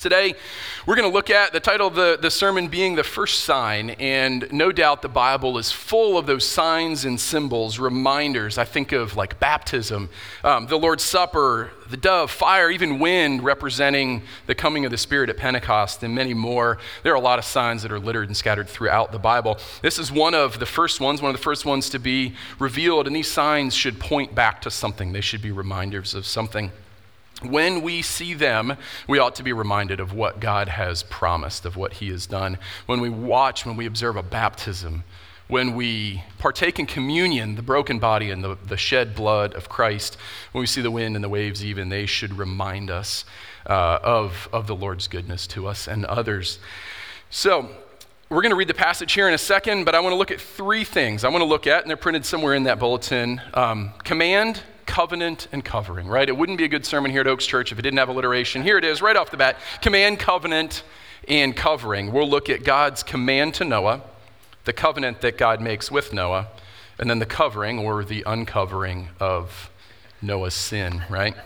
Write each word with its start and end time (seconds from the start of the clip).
Today, 0.00 0.36
we're 0.86 0.94
going 0.94 1.10
to 1.10 1.12
look 1.12 1.28
at 1.28 1.52
the 1.52 1.58
title 1.58 1.88
of 1.88 1.96
the, 1.96 2.16
the 2.22 2.30
sermon 2.30 2.68
being 2.68 2.94
the 2.94 3.02
first 3.02 3.40
sign, 3.40 3.90
and 3.98 4.46
no 4.52 4.70
doubt 4.70 5.02
the 5.02 5.08
Bible 5.08 5.58
is 5.58 5.72
full 5.72 6.16
of 6.16 6.24
those 6.24 6.46
signs 6.46 7.04
and 7.04 7.18
symbols, 7.18 7.80
reminders. 7.80 8.58
I 8.58 8.64
think 8.64 8.92
of 8.92 9.16
like 9.16 9.40
baptism, 9.40 10.08
um, 10.44 10.68
the 10.68 10.78
Lord's 10.78 11.02
Supper, 11.02 11.72
the 11.90 11.96
dove, 11.96 12.30
fire, 12.30 12.70
even 12.70 13.00
wind 13.00 13.42
representing 13.42 14.22
the 14.46 14.54
coming 14.54 14.84
of 14.84 14.92
the 14.92 14.98
Spirit 14.98 15.30
at 15.30 15.36
Pentecost, 15.36 16.04
and 16.04 16.14
many 16.14 16.32
more. 16.32 16.78
There 17.02 17.12
are 17.12 17.16
a 17.16 17.20
lot 17.20 17.40
of 17.40 17.44
signs 17.44 17.82
that 17.82 17.90
are 17.90 17.98
littered 17.98 18.28
and 18.28 18.36
scattered 18.36 18.68
throughout 18.68 19.10
the 19.10 19.18
Bible. 19.18 19.58
This 19.82 19.98
is 19.98 20.12
one 20.12 20.32
of 20.32 20.60
the 20.60 20.66
first 20.66 21.00
ones, 21.00 21.20
one 21.20 21.30
of 21.34 21.36
the 21.36 21.42
first 21.42 21.66
ones 21.66 21.90
to 21.90 21.98
be 21.98 22.36
revealed, 22.60 23.08
and 23.08 23.16
these 23.16 23.28
signs 23.28 23.74
should 23.74 23.98
point 23.98 24.32
back 24.32 24.62
to 24.62 24.70
something, 24.70 25.12
they 25.12 25.20
should 25.20 25.42
be 25.42 25.50
reminders 25.50 26.14
of 26.14 26.24
something 26.24 26.70
when 27.42 27.82
we 27.82 28.02
see 28.02 28.34
them, 28.34 28.76
we 29.06 29.18
ought 29.18 29.36
to 29.36 29.42
be 29.42 29.52
reminded 29.52 30.00
of 30.00 30.12
what 30.12 30.40
God 30.40 30.68
has 30.68 31.02
promised, 31.04 31.64
of 31.64 31.76
what 31.76 31.94
He 31.94 32.10
has 32.10 32.26
done. 32.26 32.58
When 32.86 33.00
we 33.00 33.10
watch, 33.10 33.64
when 33.64 33.76
we 33.76 33.86
observe 33.86 34.16
a 34.16 34.22
baptism, 34.22 35.04
when 35.46 35.74
we 35.74 36.24
partake 36.38 36.78
in 36.78 36.86
communion, 36.86 37.54
the 37.54 37.62
broken 37.62 37.98
body 37.98 38.30
and 38.30 38.44
the, 38.44 38.58
the 38.66 38.76
shed 38.76 39.14
blood 39.14 39.54
of 39.54 39.68
Christ, 39.68 40.16
when 40.52 40.60
we 40.60 40.66
see 40.66 40.82
the 40.82 40.90
wind 40.90 41.16
and 41.16 41.24
the 41.24 41.28
waves, 41.28 41.64
even, 41.64 41.88
they 41.88 42.06
should 42.06 42.36
remind 42.36 42.90
us 42.90 43.24
uh, 43.66 43.98
of, 44.02 44.48
of 44.52 44.66
the 44.66 44.74
Lord's 44.74 45.08
goodness 45.08 45.46
to 45.48 45.66
us 45.66 45.88
and 45.88 46.04
others. 46.04 46.58
So, 47.30 47.70
we're 48.30 48.42
going 48.42 48.50
to 48.50 48.56
read 48.56 48.68
the 48.68 48.74
passage 48.74 49.14
here 49.14 49.26
in 49.26 49.32
a 49.32 49.38
second, 49.38 49.84
but 49.84 49.94
I 49.94 50.00
want 50.00 50.12
to 50.12 50.16
look 50.16 50.30
at 50.30 50.38
three 50.38 50.84
things. 50.84 51.24
I 51.24 51.30
want 51.30 51.40
to 51.40 51.46
look 51.46 51.66
at, 51.66 51.80
and 51.80 51.88
they're 51.88 51.96
printed 51.96 52.26
somewhere 52.26 52.54
in 52.54 52.64
that 52.64 52.78
bulletin 52.78 53.40
um, 53.54 53.94
command, 54.04 54.60
covenant 54.88 55.46
and 55.52 55.64
covering, 55.64 56.08
right? 56.08 56.28
It 56.28 56.36
wouldn't 56.36 56.58
be 56.58 56.64
a 56.64 56.68
good 56.68 56.86
sermon 56.86 57.10
here 57.10 57.20
at 57.20 57.26
Oaks 57.28 57.46
Church 57.46 57.70
if 57.70 57.78
it 57.78 57.82
didn't 57.82 57.98
have 57.98 58.08
alliteration. 58.08 58.62
Here 58.62 58.78
it 58.78 58.84
is, 58.84 59.00
right 59.00 59.14
off 59.14 59.30
the 59.30 59.36
bat 59.36 59.58
command, 59.82 60.18
covenant, 60.18 60.82
and 61.28 61.54
covering. 61.54 62.10
We'll 62.10 62.28
look 62.28 62.48
at 62.48 62.64
God's 62.64 63.02
command 63.02 63.54
to 63.54 63.64
Noah, 63.64 64.00
the 64.64 64.72
covenant 64.72 65.20
that 65.20 65.36
God 65.36 65.60
makes 65.60 65.90
with 65.90 66.12
Noah, 66.12 66.48
and 66.98 67.08
then 67.08 67.18
the 67.18 67.26
covering 67.26 67.78
or 67.78 68.02
the 68.02 68.24
uncovering 68.26 69.10
of 69.20 69.70
Noah's 70.22 70.54
sin, 70.54 71.04
right? 71.10 71.36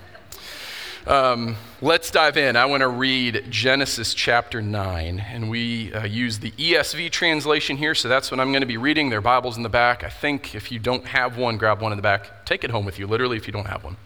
Um, 1.05 1.57
let's 1.81 2.13
dive 2.13 2.37
in. 2.37 2.55
I 2.55 2.67
want 2.67 2.83
to 2.83 2.89
read 2.89 3.47
Genesis 3.51 4.15
chapter 4.15 4.63
9, 4.63 5.19
and 5.19 5.51
we 5.51 5.93
uh, 5.93 6.05
use 6.05 6.39
the 6.39 6.53
ESV 6.53 7.11
translation 7.11 7.77
here, 7.77 7.93
so 7.93 8.09
that's 8.09 8.31
what 8.31 8.39
I'm 8.39 8.53
going 8.53 8.61
to 8.61 8.69
be 8.69 8.77
reading. 8.77 9.11
There 9.11 9.19
are 9.19 9.23
Bibles 9.23 9.57
in 9.57 9.65
the 9.65 9.69
back. 9.69 10.05
I 10.05 10.09
think 10.09 10.55
if 10.55 10.71
you 10.71 10.79
don't 10.79 11.07
have 11.07 11.37
one, 11.37 11.57
grab 11.57 11.81
one 11.81 11.91
in 11.91 11.99
the 11.99 12.03
back. 12.03 12.47
Take 12.47 12.63
it 12.63 12.71
home 12.71 12.85
with 12.85 13.01
you, 13.01 13.09
literally, 13.09 13.37
if 13.37 13.49
you 13.49 13.53
don't 13.53 13.67
have 13.67 13.83
one. 13.83 13.97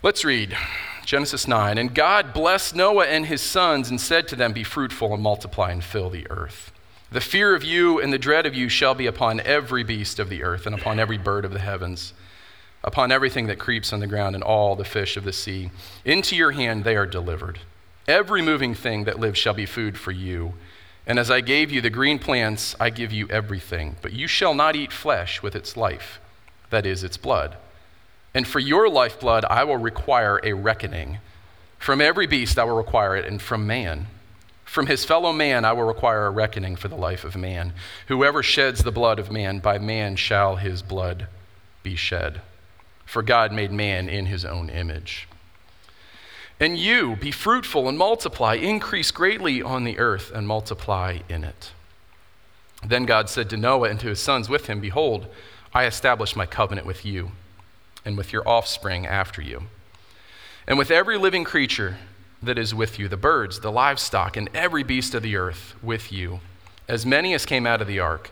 Let's 0.00 0.24
read 0.24 0.56
Genesis 1.04 1.48
9. 1.48 1.76
And 1.76 1.92
God 1.92 2.32
blessed 2.32 2.76
Noah 2.76 3.06
and 3.06 3.26
his 3.26 3.42
sons 3.42 3.90
and 3.90 4.00
said 4.00 4.28
to 4.28 4.36
them, 4.36 4.52
Be 4.52 4.62
fruitful 4.62 5.12
and 5.12 5.22
multiply 5.24 5.72
and 5.72 5.82
fill 5.82 6.08
the 6.08 6.30
earth. 6.30 6.70
The 7.10 7.20
fear 7.20 7.56
of 7.56 7.64
you 7.64 8.00
and 8.00 8.12
the 8.12 8.18
dread 8.18 8.46
of 8.46 8.54
you 8.54 8.68
shall 8.68 8.94
be 8.94 9.08
upon 9.08 9.40
every 9.40 9.82
beast 9.82 10.20
of 10.20 10.28
the 10.28 10.44
earth 10.44 10.66
and 10.66 10.74
upon 10.74 11.00
every 11.00 11.18
bird 11.18 11.44
of 11.44 11.52
the 11.52 11.58
heavens 11.58 12.12
upon 12.86 13.10
everything 13.10 13.48
that 13.48 13.58
creeps 13.58 13.92
on 13.92 13.98
the 13.98 14.06
ground 14.06 14.36
and 14.36 14.44
all 14.44 14.76
the 14.76 14.84
fish 14.84 15.16
of 15.16 15.24
the 15.24 15.32
sea. 15.32 15.70
Into 16.04 16.36
your 16.36 16.52
hand 16.52 16.84
they 16.84 16.96
are 16.96 17.04
delivered. 17.04 17.58
Every 18.06 18.40
moving 18.40 18.74
thing 18.74 19.04
that 19.04 19.18
lives 19.18 19.38
shall 19.38 19.54
be 19.54 19.66
food 19.66 19.98
for 19.98 20.12
you. 20.12 20.54
And 21.04 21.18
as 21.18 21.30
I 21.30 21.40
gave 21.40 21.72
you 21.72 21.80
the 21.80 21.90
green 21.90 22.20
plants, 22.20 22.76
I 22.78 22.90
give 22.90 23.12
you 23.12 23.28
everything. 23.28 23.96
But 24.00 24.12
you 24.12 24.28
shall 24.28 24.54
not 24.54 24.76
eat 24.76 24.92
flesh 24.92 25.42
with 25.42 25.56
its 25.56 25.76
life, 25.76 26.20
that 26.70 26.86
is, 26.86 27.02
its 27.02 27.16
blood. 27.16 27.56
And 28.32 28.46
for 28.46 28.60
your 28.60 28.88
lifeblood, 28.88 29.44
I 29.46 29.64
will 29.64 29.76
require 29.76 30.40
a 30.44 30.52
reckoning. 30.52 31.18
From 31.78 32.00
every 32.00 32.26
beast, 32.26 32.58
I 32.58 32.64
will 32.64 32.76
require 32.76 33.16
it, 33.16 33.24
and 33.24 33.42
from 33.42 33.66
man. 33.66 34.06
From 34.64 34.86
his 34.86 35.04
fellow 35.04 35.32
man, 35.32 35.64
I 35.64 35.72
will 35.72 35.84
require 35.84 36.26
a 36.26 36.30
reckoning 36.30 36.76
for 36.76 36.88
the 36.88 36.96
life 36.96 37.24
of 37.24 37.36
man. 37.36 37.72
Whoever 38.08 38.42
sheds 38.42 38.82
the 38.82 38.92
blood 38.92 39.18
of 39.18 39.32
man, 39.32 39.58
by 39.58 39.78
man 39.78 40.16
shall 40.16 40.56
his 40.56 40.82
blood 40.82 41.28
be 41.82 41.96
shed 41.96 42.40
for 43.06 43.22
God 43.22 43.52
made 43.52 43.72
man 43.72 44.08
in 44.08 44.26
his 44.26 44.44
own 44.44 44.68
image. 44.68 45.26
And 46.58 46.78
you, 46.78 47.16
be 47.16 47.30
fruitful 47.30 47.88
and 47.88 47.96
multiply, 47.96 48.54
increase 48.54 49.10
greatly 49.10 49.62
on 49.62 49.84
the 49.84 49.98
earth 49.98 50.32
and 50.34 50.46
multiply 50.46 51.18
in 51.28 51.44
it. 51.44 51.72
Then 52.84 53.04
God 53.04 53.28
said 53.28 53.48
to 53.50 53.56
Noah 53.56 53.90
and 53.90 54.00
to 54.00 54.08
his 54.08 54.20
sons 54.20 54.48
with 54.48 54.66
him, 54.66 54.80
Behold, 54.80 55.26
I 55.72 55.84
establish 55.84 56.36
my 56.36 56.46
covenant 56.46 56.86
with 56.86 57.04
you 57.04 57.32
and 58.04 58.16
with 58.16 58.32
your 58.32 58.46
offspring 58.48 59.06
after 59.06 59.42
you, 59.42 59.64
and 60.66 60.78
with 60.78 60.90
every 60.90 61.18
living 61.18 61.44
creature 61.44 61.96
that 62.42 62.58
is 62.58 62.74
with 62.74 62.98
you, 62.98 63.08
the 63.08 63.16
birds, 63.16 63.60
the 63.60 63.72
livestock, 63.72 64.36
and 64.36 64.48
every 64.54 64.82
beast 64.82 65.14
of 65.14 65.22
the 65.22 65.36
earth 65.36 65.74
with 65.82 66.12
you, 66.12 66.40
as 66.88 67.04
many 67.04 67.34
as 67.34 67.44
came 67.44 67.66
out 67.66 67.80
of 67.80 67.88
the 67.88 67.98
ark. 67.98 68.30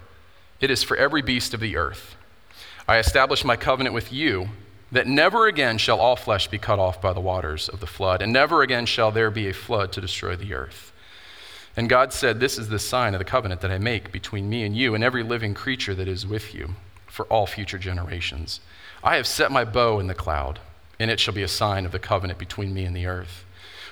It 0.60 0.70
is 0.70 0.82
for 0.82 0.96
every 0.96 1.22
beast 1.22 1.52
of 1.52 1.60
the 1.60 1.76
earth. 1.76 2.16
I 2.86 2.98
establish 2.98 3.44
my 3.44 3.56
covenant 3.56 3.94
with 3.94 4.12
you 4.12 4.50
that 4.92 5.06
never 5.06 5.46
again 5.46 5.78
shall 5.78 6.00
all 6.00 6.16
flesh 6.16 6.48
be 6.48 6.58
cut 6.58 6.78
off 6.78 7.00
by 7.00 7.12
the 7.12 7.20
waters 7.20 7.68
of 7.68 7.80
the 7.80 7.86
flood, 7.86 8.22
and 8.22 8.32
never 8.32 8.62
again 8.62 8.86
shall 8.86 9.10
there 9.10 9.30
be 9.30 9.48
a 9.48 9.54
flood 9.54 9.92
to 9.92 10.00
destroy 10.00 10.36
the 10.36 10.54
earth. 10.54 10.92
And 11.76 11.88
God 11.88 12.12
said, 12.12 12.38
This 12.38 12.58
is 12.58 12.68
the 12.68 12.78
sign 12.78 13.14
of 13.14 13.18
the 13.18 13.24
covenant 13.24 13.60
that 13.62 13.70
I 13.70 13.78
make 13.78 14.12
between 14.12 14.48
me 14.48 14.64
and 14.64 14.76
you 14.76 14.94
and 14.94 15.02
every 15.02 15.22
living 15.22 15.54
creature 15.54 15.94
that 15.94 16.08
is 16.08 16.26
with 16.26 16.54
you 16.54 16.74
for 17.06 17.26
all 17.26 17.46
future 17.46 17.78
generations. 17.78 18.60
I 19.02 19.16
have 19.16 19.26
set 19.26 19.50
my 19.50 19.64
bow 19.64 19.98
in 19.98 20.06
the 20.06 20.14
cloud, 20.14 20.60
and 20.98 21.10
it 21.10 21.18
shall 21.18 21.34
be 21.34 21.42
a 21.42 21.48
sign 21.48 21.84
of 21.84 21.92
the 21.92 21.98
covenant 21.98 22.38
between 22.38 22.72
me 22.72 22.84
and 22.84 22.94
the 22.94 23.06
earth. 23.06 23.44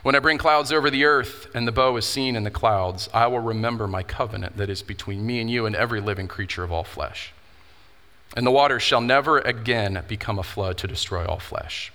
When 0.02 0.16
I 0.16 0.20
bring 0.20 0.38
clouds 0.38 0.72
over 0.72 0.90
the 0.90 1.04
earth 1.04 1.46
and 1.54 1.66
the 1.66 1.72
bow 1.72 1.96
is 1.96 2.04
seen 2.04 2.34
in 2.34 2.42
the 2.42 2.50
clouds, 2.50 3.08
I 3.14 3.28
will 3.28 3.38
remember 3.38 3.86
my 3.86 4.02
covenant 4.02 4.56
that 4.56 4.70
is 4.70 4.82
between 4.82 5.24
me 5.24 5.40
and 5.40 5.48
you 5.48 5.64
and 5.64 5.76
every 5.76 6.00
living 6.00 6.26
creature 6.26 6.64
of 6.64 6.72
all 6.72 6.82
flesh. 6.82 7.32
And 8.34 8.46
the 8.46 8.50
waters 8.50 8.82
shall 8.82 9.00
never 9.00 9.38
again 9.38 10.02
become 10.08 10.38
a 10.38 10.42
flood 10.42 10.78
to 10.78 10.86
destroy 10.86 11.26
all 11.26 11.38
flesh. 11.38 11.92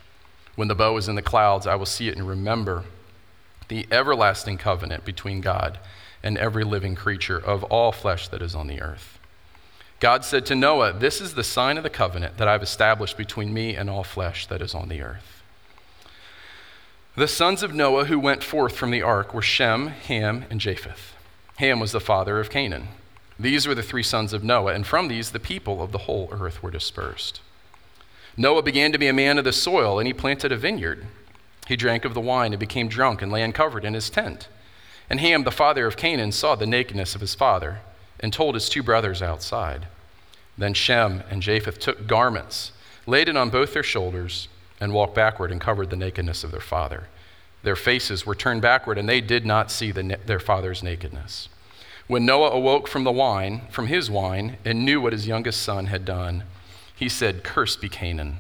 When 0.56 0.68
the 0.68 0.76
bow 0.76 0.98
is 0.98 1.08
in 1.08 1.16
the 1.16 1.22
clouds, 1.22 1.68
I 1.68 1.76
will 1.76 1.86
see 1.86 2.08
it 2.08 2.18
and 2.18 2.28
remember 2.28 2.84
the 3.68 3.88
everlasting 3.92 4.58
covenant 4.58 5.06
between 5.06 5.42
God 5.42 5.80
and 6.24 6.38
every 6.38 6.64
living 6.64 6.96
creature 6.96 7.38
of 7.38 7.64
all 7.66 7.92
flesh 7.92 8.28
that 8.30 8.42
is 8.42 8.56
on 8.56 8.68
the 8.68 8.82
earth. 8.82 9.20
God 10.00 10.24
said 10.24 10.46
to 10.48 10.56
Noah, 10.56 10.94
This 10.94 11.22
is 11.22 11.34
the 11.34 11.44
sign 11.44 11.78
of 11.78 11.84
the 11.84 11.90
covenant 11.90 12.38
that 12.38 12.48
I've 12.48 12.64
established 12.64 13.18
between 13.18 13.54
me 13.54 13.76
and 13.76 13.90
all 13.90 14.04
flesh 14.04 14.46
that 14.48 14.62
is 14.62 14.76
on 14.76 14.90
the 14.90 15.02
earth. 15.02 15.44
The 17.16 17.28
sons 17.28 17.64
of 17.64 17.74
Noah 17.74 18.06
who 18.06 18.20
went 18.20 18.44
forth 18.44 18.76
from 18.76 18.92
the 18.92 19.02
ark 19.02 19.34
were 19.34 19.42
Shem, 19.42 19.88
Ham, 19.88 20.46
and 20.52 20.62
Japheth. 20.62 21.16
Ham 21.58 21.80
was 21.80 21.92
the 21.92 22.00
father 22.00 22.40
of 22.40 22.52
Canaan. 22.52 22.90
These 23.40 23.68
were 23.68 23.76
the 23.76 23.84
three 23.84 24.04
sons 24.04 24.34
of 24.34 24.44
Noah, 24.44 24.74
and 24.74 24.86
from 24.86 25.08
these 25.08 25.32
the 25.32 25.40
people 25.40 25.82
of 25.82 25.92
the 25.92 26.00
whole 26.00 26.30
earth 26.32 26.64
were 26.64 26.72
dispersed. 26.72 27.42
Noah 28.36 28.64
began 28.64 28.92
to 28.92 28.98
be 28.98 29.08
a 29.08 29.14
man 29.14 29.38
of 29.38 29.44
the 29.44 29.54
soil, 29.54 30.00
and 30.00 30.08
he 30.08 30.14
planted 30.14 30.52
a 30.52 30.58
vineyard. 30.58 31.06
He 31.68 31.76
drank 31.76 32.06
of 32.06 32.14
the 32.14 32.22
wine 32.22 32.54
and 32.54 32.60
became 32.60 32.88
drunk 32.88 33.22
and 33.22 33.32
lay 33.32 33.44
uncovered 33.44 33.84
in 33.84 33.94
his 33.94 34.10
tent. 34.10 34.48
And 35.10 35.20
Ham, 35.20 35.44
the 35.44 35.52
father 35.52 35.86
of 35.86 35.98
Canaan, 35.98 36.32
saw 36.32 36.56
the 36.56 36.66
nakedness 36.66 37.16
of 37.16 37.22
his 37.22 37.36
father 37.36 37.80
and 38.20 38.34
told 38.34 38.56
his 38.56 38.70
two 38.70 38.84
brothers 38.84 39.22
outside. 39.22 39.88
Then 40.58 40.74
Shem 40.74 41.24
and 41.30 41.42
Japheth 41.42 41.80
took 41.80 42.08
garments, 42.08 42.72
laid 43.06 43.30
it 43.30 43.38
on 43.38 43.50
both 43.50 43.74
their 43.74 43.84
shoulders, 43.84 44.48
and 44.80 44.94
walked 44.94 45.16
backward 45.16 45.52
and 45.52 45.62
covered 45.62 45.90
the 45.90 45.96
nakedness 45.96 46.44
of 46.44 46.52
their 46.52 46.60
father. 46.60 47.08
Their 47.64 47.76
faces 47.76 48.26
were 48.26 48.36
turned 48.36 48.62
backward, 48.62 48.98
and 48.98 49.08
they 49.08 49.22
did 49.22 49.46
not 49.46 49.72
see 49.72 49.92
the, 49.92 50.18
their 50.26 50.40
father's 50.40 50.84
nakedness. 50.84 51.50
When 52.08 52.26
Noah 52.26 52.52
awoke 52.52 52.88
from 52.88 53.04
the 53.04 53.12
wine, 53.12 53.64
from 53.70 53.88
his 53.88 54.10
wine, 54.10 54.58
and 54.64 54.86
knew 54.86 55.02
what 55.02 55.12
his 55.12 55.28
youngest 55.28 55.62
son 55.62 55.88
had 55.88 56.06
done, 56.06 56.44
he 56.96 57.10
said, 57.10 57.44
Cursed 57.44 57.82
be 57.82 57.90
Canaan. 57.90 58.38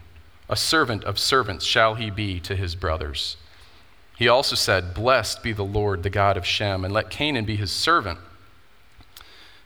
A 0.49 0.55
servant 0.55 1.03
of 1.03 1.19
servants 1.19 1.65
shall 1.65 1.95
he 1.95 2.09
be 2.09 2.39
to 2.39 2.55
his 2.55 2.75
brothers. 2.75 3.35
He 4.17 4.29
also 4.29 4.55
said, 4.55 4.93
Blessed 4.93 5.43
be 5.43 5.51
the 5.51 5.65
Lord, 5.65 6.03
the 6.03 6.09
God 6.09 6.37
of 6.37 6.45
Shem, 6.45 6.85
and 6.85 6.93
let 6.93 7.09
Canaan 7.09 7.43
be 7.43 7.57
his 7.57 7.71
servant. 7.71 8.19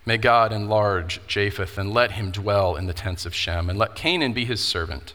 May 0.04 0.18
God 0.18 0.52
enlarge 0.52 1.22
Japheth, 1.28 1.78
and 1.78 1.94
let 1.94 2.14
him 2.14 2.32
dwell 2.32 2.76
in 2.76 2.88
the 2.88 2.94
tents 2.94 3.28
of 3.28 3.36
Shem, 3.36 3.70
and 3.70 3.78
let 3.78 3.94
Canaan 3.94 4.34
be 4.34 4.46
his 4.46 4.60
servant. 4.60 5.14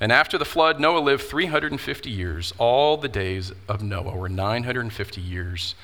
And 0.00 0.10
after 0.10 0.38
the 0.38 0.46
flood, 0.46 0.80
Noah 0.80 1.00
lived 1.00 1.22
350 1.22 2.10
years. 2.10 2.54
All 2.56 2.96
the 2.96 3.08
days 3.08 3.52
of 3.68 3.82
Noah 3.82 4.16
were 4.16 4.30
950 4.30 5.20
years, 5.20 5.74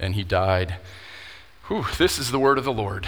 and 0.00 0.14
he 0.14 0.24
died 0.24 0.76
Whew, 1.70 1.86
this 1.98 2.18
is 2.18 2.32
the 2.32 2.38
word 2.40 2.58
of 2.58 2.64
the 2.64 2.72
Lord. 2.72 3.06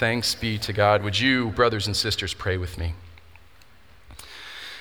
Thanks 0.00 0.34
be 0.34 0.58
to 0.58 0.72
God. 0.72 1.04
Would 1.04 1.20
you, 1.20 1.50
brothers 1.50 1.86
and 1.86 1.96
sisters, 1.96 2.34
pray 2.34 2.56
with 2.56 2.76
me? 2.76 2.94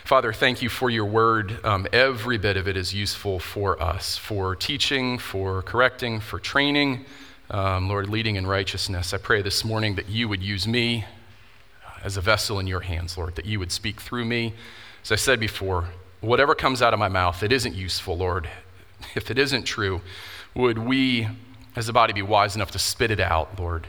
Father, 0.03 0.33
thank 0.33 0.63
you 0.63 0.69
for 0.69 0.89
your 0.89 1.05
word. 1.05 1.63
Um, 1.63 1.85
every 1.93 2.39
bit 2.39 2.57
of 2.57 2.67
it 2.67 2.75
is 2.75 2.91
useful 2.91 3.37
for 3.37 3.79
us, 3.79 4.17
for 4.17 4.55
teaching, 4.55 5.19
for 5.19 5.61
correcting, 5.61 6.21
for 6.21 6.39
training. 6.39 7.05
Um, 7.51 7.87
Lord, 7.87 8.09
leading 8.09 8.35
in 8.35 8.47
righteousness. 8.47 9.13
I 9.13 9.19
pray 9.19 9.43
this 9.43 9.63
morning 9.63 9.93
that 9.93 10.09
you 10.09 10.27
would 10.27 10.41
use 10.41 10.67
me 10.67 11.05
as 12.03 12.17
a 12.17 12.21
vessel 12.21 12.57
in 12.57 12.65
your 12.65 12.79
hands, 12.79 13.15
Lord, 13.15 13.35
that 13.35 13.45
you 13.45 13.59
would 13.59 13.71
speak 13.71 14.01
through 14.01 14.25
me. 14.25 14.55
As 15.03 15.11
I 15.11 15.17
said 15.17 15.39
before, 15.39 15.89
whatever 16.21 16.55
comes 16.55 16.81
out 16.81 16.93
of 16.93 16.99
my 16.99 17.09
mouth 17.09 17.43
it 17.43 17.51
isn't 17.51 17.75
useful, 17.75 18.17
Lord, 18.17 18.49
if 19.15 19.29
it 19.29 19.37
isn't 19.37 19.65
true, 19.65 20.01
would 20.55 20.79
we 20.79 21.27
as 21.75 21.87
the 21.87 21.93
body 21.93 22.13
be 22.13 22.21
wise 22.21 22.55
enough 22.55 22.71
to 22.71 22.79
spit 22.79 23.11
it 23.11 23.19
out, 23.19 23.59
Lord? 23.59 23.87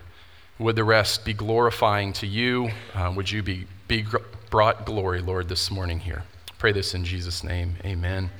Would 0.58 0.76
the 0.76 0.84
rest 0.84 1.24
be 1.24 1.32
glorifying 1.32 2.12
to 2.14 2.26
you? 2.26 2.70
Uh, 2.94 3.12
would 3.14 3.30
you 3.30 3.42
be, 3.42 3.66
be 3.88 4.06
brought 4.50 4.86
glory, 4.86 5.20
Lord, 5.20 5.48
this 5.48 5.70
morning 5.70 6.00
here? 6.00 6.24
Pray 6.58 6.72
this 6.72 6.94
in 6.94 7.04
Jesus' 7.04 7.42
name. 7.42 7.76
Amen. 7.84 8.30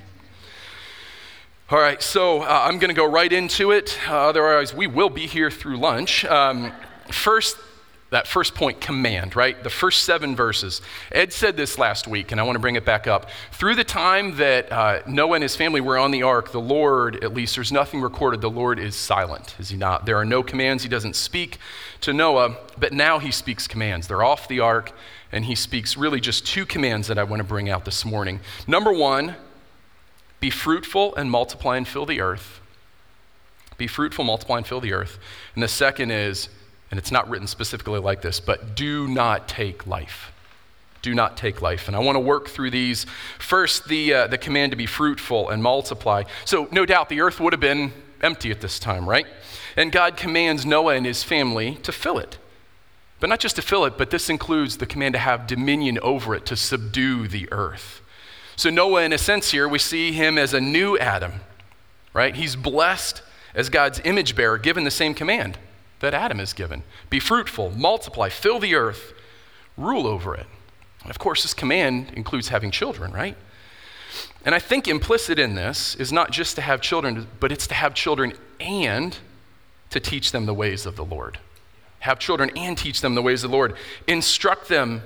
All 1.71 1.81
right, 1.81 2.03
so 2.03 2.43
uh, 2.43 2.63
I'm 2.65 2.79
going 2.79 2.89
to 2.89 2.95
go 2.95 3.11
right 3.11 3.33
into 3.33 3.71
it. 3.73 3.99
Uh, 4.09 4.29
otherwise, 4.29 4.75
we 4.75 4.87
will 4.87 5.11
be 5.11 5.27
here 5.27 5.51
through 5.51 5.79
lunch. 5.79 6.25
Um, 6.25 6.73
first, 7.11 7.57
that 8.11 8.27
first 8.27 8.55
point, 8.55 8.81
command, 8.81 9.35
right? 9.35 9.61
The 9.63 9.71
first 9.71 10.03
seven 10.03 10.37
verses. 10.37 10.81
Ed 11.11 11.33
said 11.33 11.57
this 11.57 11.79
last 11.79 12.07
week, 12.07 12.31
and 12.31 12.41
I 12.41 12.45
want 12.45 12.55
to 12.55 12.61
bring 12.61 12.77
it 12.77 12.85
back 12.85 13.07
up. 13.07 13.29
Through 13.53 13.75
the 13.75 13.85
time 13.85 14.37
that 14.37 14.71
uh, 14.71 15.01
Noah 15.07 15.35
and 15.35 15.43
his 15.43 15.57
family 15.57 15.81
were 15.81 15.99
on 15.99 16.11
the 16.11 16.23
ark, 16.23 16.53
the 16.53 16.61
Lord, 16.61 17.25
at 17.25 17.35
least, 17.35 17.57
there's 17.57 17.73
nothing 17.73 18.01
recorded. 18.01 18.41
The 18.41 18.51
Lord 18.51 18.79
is 18.79 18.95
silent, 18.95 19.57
is 19.59 19.71
he 19.71 19.77
not? 19.77 20.07
There 20.07 20.17
are 20.17 20.25
no 20.25 20.43
commands. 20.43 20.85
He 20.85 20.89
doesn't 20.89 21.17
speak 21.17 21.59
to 22.03 22.13
Noah, 22.13 22.57
but 22.79 22.93
now 22.93 23.19
he 23.19 23.31
speaks 23.31 23.67
commands. 23.67 24.07
They're 24.07 24.23
off 24.23 24.47
the 24.47 24.61
ark, 24.61 24.93
and 25.33 25.47
he 25.47 25.55
speaks 25.55 25.97
really 25.97 26.21
just 26.21 26.47
two 26.47 26.67
commands 26.67 27.09
that 27.09 27.19
I 27.19 27.25
want 27.25 27.41
to 27.41 27.45
bring 27.45 27.69
out 27.69 27.85
this 27.85 28.05
morning. 28.05 28.39
Number 28.69 28.93
one, 28.93 29.35
be 30.39 30.51
fruitful 30.51 31.17
and 31.17 31.31
multiply 31.31 31.79
and 31.79 31.89
fill 31.89 32.07
the 32.07 32.21
earth. 32.21 32.61
Be 33.77 33.87
fruitful, 33.87 34.25
multiply, 34.25 34.59
and 34.59 34.67
fill 34.67 34.81
the 34.81 34.93
earth. 34.93 35.19
And 35.55 35.63
the 35.63 35.69
second 35.69 36.11
is, 36.11 36.49
and 36.91 36.99
it's 36.99 37.11
not 37.11 37.29
written 37.29 37.47
specifically 37.47 37.99
like 37.99 38.23
this, 38.23 38.41
but 38.41 38.75
do 38.75 39.09
not 39.09 39.49
take 39.49 39.87
life. 39.87 40.33
Do 41.03 41.15
not 41.15 41.37
take 41.37 41.61
life. 41.61 41.87
And 41.87 41.97
I 41.97 42.01
want 42.01 42.17
to 42.17 42.21
work 42.21 42.49
through 42.49 42.71
these. 42.71 43.05
First, 43.39 43.89
the, 43.89 44.15
uh, 44.15 44.27
the 44.27 44.39
command 44.39 44.73
to 44.73 44.77
be 44.77 44.87
fruitful 44.87 45.51
and 45.51 45.63
multiply. 45.63 46.23
So, 46.45 46.69
no 46.71 46.87
doubt 46.87 47.09
the 47.09 47.21
earth 47.21 47.41
would 47.41 47.53
have 47.53 47.61
been 47.61 47.93
empty 48.23 48.51
at 48.51 48.61
this 48.61 48.79
time, 48.79 49.09
right? 49.09 49.27
And 49.77 49.93
God 49.93 50.17
commands 50.17 50.65
Noah 50.65 50.95
and 50.95 51.05
his 51.05 51.23
family 51.23 51.75
to 51.83 51.93
fill 51.93 52.19
it. 52.19 52.39
But 53.21 53.29
not 53.29 53.41
just 53.41 53.57
to 53.57 53.63
fill 53.63 53.85
it, 53.85 53.99
but 53.99 54.11
this 54.11 54.31
includes 54.31 54.79
the 54.79 54.87
command 54.87 55.15
to 55.15 55.19
have 55.19 55.47
dominion 55.47 55.99
over 56.01 56.35
it, 56.35 56.47
to 56.47 56.57
subdue 56.57 57.29
the 57.29 57.49
earth. 57.53 58.01
So, 58.57 58.71
Noah, 58.71 59.03
in 59.03 59.13
a 59.13 59.19
sense, 59.19 59.51
here, 59.51 59.69
we 59.69 59.79
see 59.79 60.13
him 60.13 60.39
as 60.39 60.55
a 60.55 60.61
new 60.61 60.97
Adam, 60.99 61.41
right? 62.13 62.35
He's 62.35 62.57
blessed 62.57 63.21
as 63.55 63.69
God's 63.69 64.01
image 64.05 64.37
bearer, 64.37 64.59
given 64.59 64.85
the 64.85 64.91
same 64.91 65.13
command 65.13 65.59
that 66.05 66.15
Adam 66.15 66.41
is 66.41 66.53
given 66.53 66.83
be 67.11 67.19
fruitful, 67.19 67.71
multiply, 67.71 68.29
fill 68.29 68.59
the 68.59 68.75
earth, 68.75 69.13
rule 69.77 70.07
over 70.07 70.35
it. 70.35 70.47
And 71.03 71.11
of 71.11 71.19
course, 71.19 71.43
this 71.43 71.55
command 71.55 72.13
includes 72.15 72.49
having 72.49 72.71
children, 72.71 73.13
right? 73.13 73.37
And 74.45 74.55
I 74.55 74.59
think 74.59 74.87
implicit 74.87 75.39
in 75.39 75.55
this 75.55 75.95
is 75.97 76.13
not 76.13 76.31
just 76.31 76.57
to 76.57 76.63
have 76.63 76.81
children, 76.81 77.27
but 77.41 77.51
it's 77.51 77.67
to 77.69 77.75
have 77.75 77.95
children 77.95 78.35
and 78.61 79.17
to 79.91 80.01
teach 80.01 80.33
them 80.33 80.47
the 80.47 80.55
ways 80.55 80.87
of 80.87 80.97
the 80.97 81.05
Lord. 81.05 81.39
Have 82.01 82.19
children 82.19 82.51
and 82.57 82.77
teach 82.77 83.01
them 83.01 83.15
the 83.15 83.23
ways 83.23 83.45
of 83.45 83.51
the 83.51 83.57
Lord. 83.57 83.77
Instruct 84.07 84.69
them 84.69 85.03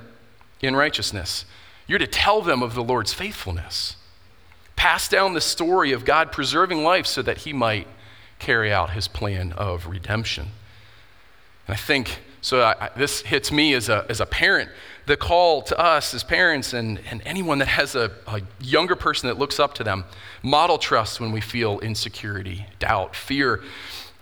in 0.60 0.74
righteousness. 0.74 1.44
You're 1.86 1.98
to 2.00 2.06
tell 2.06 2.42
them 2.42 2.62
of 2.62 2.74
the 2.74 2.82
Lord's 2.82 3.12
faithfulness. 3.14 3.96
Pass 4.76 5.08
down 5.08 5.34
the 5.34 5.40
story 5.40 5.92
of 5.92 6.04
God 6.04 6.32
preserving 6.32 6.82
life 6.82 7.06
so 7.06 7.22
that 7.22 7.38
he 7.38 7.52
might 7.52 7.86
carry 8.38 8.72
out 8.72 8.90
his 8.90 9.08
plan 9.08 9.52
of 9.52 9.86
redemption. 9.86 10.48
And 11.68 11.74
I 11.74 11.76
think, 11.76 12.18
so 12.40 12.62
I, 12.62 12.90
this 12.96 13.20
hits 13.20 13.52
me 13.52 13.74
as 13.74 13.88
a, 13.88 14.04
as 14.08 14.20
a 14.20 14.26
parent. 14.26 14.70
The 15.06 15.16
call 15.16 15.62
to 15.62 15.78
us 15.78 16.12
as 16.14 16.24
parents 16.24 16.72
and, 16.72 17.00
and 17.10 17.22
anyone 17.24 17.58
that 17.58 17.68
has 17.68 17.94
a, 17.94 18.10
a 18.26 18.42
younger 18.60 18.96
person 18.96 19.28
that 19.28 19.38
looks 19.38 19.60
up 19.60 19.74
to 19.74 19.84
them 19.84 20.04
model 20.42 20.78
trust 20.78 21.20
when 21.20 21.32
we 21.32 21.40
feel 21.40 21.78
insecurity, 21.80 22.66
doubt, 22.78 23.14
fear. 23.14 23.62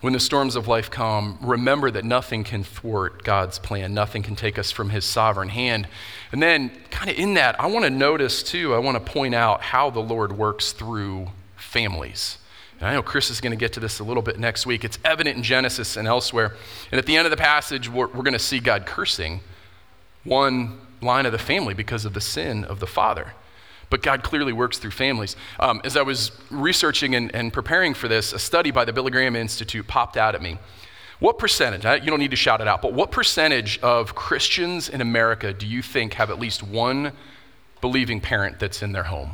When 0.03 0.13
the 0.13 0.21
storms 0.21 0.57
of 0.57 0.69
life 0.69 0.91
come, 0.91 1.39
remember 1.41 1.91
that 1.91 2.05
nothing 2.05 2.45
can 2.45 2.63
thwart 2.63 3.25
God's 3.25 3.59
plan. 3.59 3.95
Nothing 3.95 4.23
can 4.23 4.37
take 4.37 4.59
us 4.59 4.71
from 4.71 4.91
His 4.91 5.05
sovereign 5.05 5.49
hand. 5.49 5.89
And 6.33 6.43
then, 6.43 6.71
kind 6.91 7.11
of 7.11 7.17
in 7.17 7.35
that, 7.35 7.59
I 7.59 7.67
want 7.67 7.85
to 7.87 7.91
notice 7.91 8.43
too, 8.43 8.75
I 8.75 8.79
want 8.79 9.05
to 9.05 9.13
point 9.13 9.35
out 9.35 9.63
how 9.63 9.91
the 9.91 10.01
Lord 10.01 10.37
works 10.37 10.73
through 10.73 11.29
families. 11.57 12.39
I 12.81 12.93
know 12.93 13.03
Chris 13.03 13.31
is 13.31 13.41
going 13.41 13.53
to 13.53 13.57
get 13.57 13.73
to 13.75 13.81
this 13.81 14.01
a 14.01 14.05
little 14.05 14.23
bit 14.23 14.39
next 14.39 14.67
week. 14.67 14.85
It's 14.85 14.99
evident 15.05 15.37
in 15.37 15.43
Genesis 15.43 15.97
and 15.97 16.07
elsewhere. 16.07 16.55
And 16.91 16.99
at 16.99 17.07
the 17.07 17.17
end 17.17 17.27
of 17.27 17.31
the 17.31 17.37
passage, 17.37 17.89
we're, 17.89 18.09
we're 18.09 18.23
going 18.23 18.33
to 18.35 18.39
see 18.39 18.61
God 18.61 18.85
cursing 18.85 19.41
one 20.25 20.79
line 21.01 21.25
of 21.25 21.33
the 21.33 21.39
family 21.39 21.73
because 21.73 22.05
of 22.05 22.13
the 22.13 22.21
sin 22.21 22.65
of 22.65 22.81
the 22.81 22.87
father. 22.87 23.33
But 23.89 24.03
God 24.03 24.23
clearly 24.23 24.53
works 24.53 24.79
through 24.79 24.91
families. 24.91 25.37
Um, 25.61 25.81
as 25.85 25.97
I 25.97 26.03
was 26.03 26.33
researching 26.51 27.15
and, 27.15 27.35
and, 27.35 27.53
preparing 27.53 27.95
for 27.95 28.09
this, 28.09 28.33
a 28.33 28.39
study 28.39 28.71
by 28.71 28.85
the 28.85 28.93
Billy 28.93 29.11
Graham 29.11 29.37
Institute 29.37 29.87
popped 29.87 30.17
out 30.17 30.35
at 30.35 30.43
me. 30.43 30.59
What 31.19 31.39
percentage, 31.39 31.85
you 31.85 32.11
don't 32.11 32.19
need 32.19 32.33
to 32.33 32.37
shout 32.37 32.61
it 32.61 32.69
out, 32.69 32.83
but 32.83 32.93
what 32.93 33.11
percentage 33.11 33.79
of 33.79 34.15
Christians 34.15 34.91
in 34.91 35.01
America 35.01 35.53
do 35.55 35.67
you 35.67 35.81
think 35.81 36.15
have 36.15 36.31
at 36.31 36.39
least 36.39 36.63
one 36.63 37.13
believing 37.81 38.21
parent 38.21 38.59
that's 38.59 38.83
in 38.83 38.93
their 38.93 39.05
home? 39.05 39.31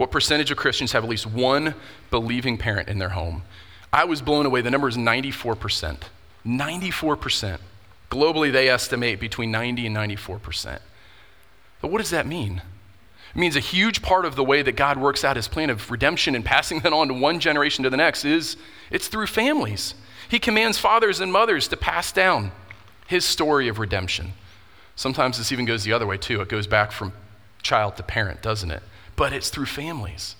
What 0.00 0.10
percentage 0.10 0.50
of 0.50 0.56
Christians 0.56 0.92
have 0.92 1.04
at 1.04 1.10
least 1.10 1.26
one 1.26 1.74
believing 2.10 2.56
parent 2.56 2.88
in 2.88 2.96
their 2.96 3.10
home? 3.10 3.42
I 3.92 4.04
was 4.04 4.22
blown 4.22 4.46
away. 4.46 4.62
The 4.62 4.70
number 4.70 4.88
is 4.88 4.96
94%. 4.96 6.04
94%. 6.46 7.58
Globally, 8.10 8.50
they 8.50 8.70
estimate 8.70 9.20
between 9.20 9.50
90 9.50 9.88
and 9.88 9.94
94%. 9.94 10.78
But 11.82 11.90
what 11.90 11.98
does 11.98 12.08
that 12.08 12.26
mean? 12.26 12.62
It 13.34 13.38
means 13.38 13.56
a 13.56 13.60
huge 13.60 14.00
part 14.00 14.24
of 14.24 14.36
the 14.36 14.42
way 14.42 14.62
that 14.62 14.72
God 14.72 14.96
works 14.96 15.22
out 15.22 15.36
his 15.36 15.48
plan 15.48 15.68
of 15.68 15.90
redemption 15.90 16.34
and 16.34 16.46
passing 16.46 16.78
that 16.80 16.94
on 16.94 17.08
to 17.08 17.14
one 17.14 17.38
generation 17.38 17.84
to 17.84 17.90
the 17.90 17.98
next 17.98 18.24
is 18.24 18.56
it's 18.90 19.08
through 19.08 19.26
families. 19.26 19.94
He 20.30 20.38
commands 20.38 20.78
fathers 20.78 21.20
and 21.20 21.30
mothers 21.30 21.68
to 21.68 21.76
pass 21.76 22.10
down 22.10 22.52
his 23.06 23.26
story 23.26 23.68
of 23.68 23.78
redemption. 23.78 24.32
Sometimes 24.96 25.36
this 25.36 25.52
even 25.52 25.66
goes 25.66 25.84
the 25.84 25.92
other 25.92 26.06
way 26.06 26.16
too. 26.16 26.40
It 26.40 26.48
goes 26.48 26.66
back 26.66 26.90
from 26.90 27.12
child 27.62 27.98
to 27.98 28.02
parent, 28.02 28.40
doesn't 28.40 28.70
it? 28.70 28.82
But 29.20 29.34
it's 29.34 29.50
through 29.50 29.66
families. 29.66 30.34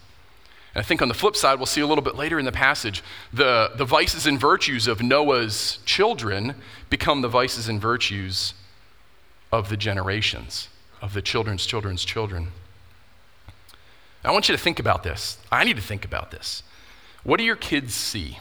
And 0.74 0.80
I 0.80 0.86
think 0.86 1.02
on 1.02 1.08
the 1.08 1.14
flip 1.14 1.36
side, 1.36 1.58
we'll 1.58 1.66
see 1.66 1.82
a 1.82 1.86
little 1.86 2.00
bit 2.00 2.14
later 2.14 2.38
in 2.38 2.46
the 2.46 2.50
passage, 2.50 3.02
the, 3.30 3.72
the 3.76 3.84
vices 3.84 4.26
and 4.26 4.40
virtues 4.40 4.88
of 4.88 5.02
Noah's 5.02 5.80
children 5.84 6.54
become 6.88 7.20
the 7.20 7.28
vices 7.28 7.68
and 7.68 7.78
virtues 7.78 8.54
of 9.52 9.68
the 9.68 9.76
generations, 9.76 10.70
of 11.02 11.12
the 11.12 11.20
children's 11.20 11.66
children's 11.66 12.06
children. 12.06 12.52
I 14.24 14.30
want 14.30 14.48
you 14.48 14.56
to 14.56 14.62
think 14.62 14.78
about 14.78 15.02
this. 15.02 15.36
I 15.52 15.64
need 15.64 15.76
to 15.76 15.82
think 15.82 16.06
about 16.06 16.30
this. 16.30 16.62
What 17.22 17.36
do 17.36 17.44
your 17.44 17.56
kids 17.56 17.92
see? 17.92 18.38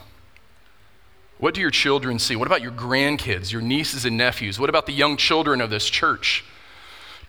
What 1.36 1.52
do 1.52 1.60
your 1.60 1.70
children 1.70 2.18
see? 2.18 2.34
What 2.34 2.46
about 2.46 2.62
your 2.62 2.72
grandkids, 2.72 3.52
your 3.52 3.60
nieces 3.60 4.06
and 4.06 4.16
nephews? 4.16 4.58
What 4.58 4.70
about 4.70 4.86
the 4.86 4.94
young 4.94 5.18
children 5.18 5.60
of 5.60 5.68
this 5.68 5.90
church? 5.90 6.46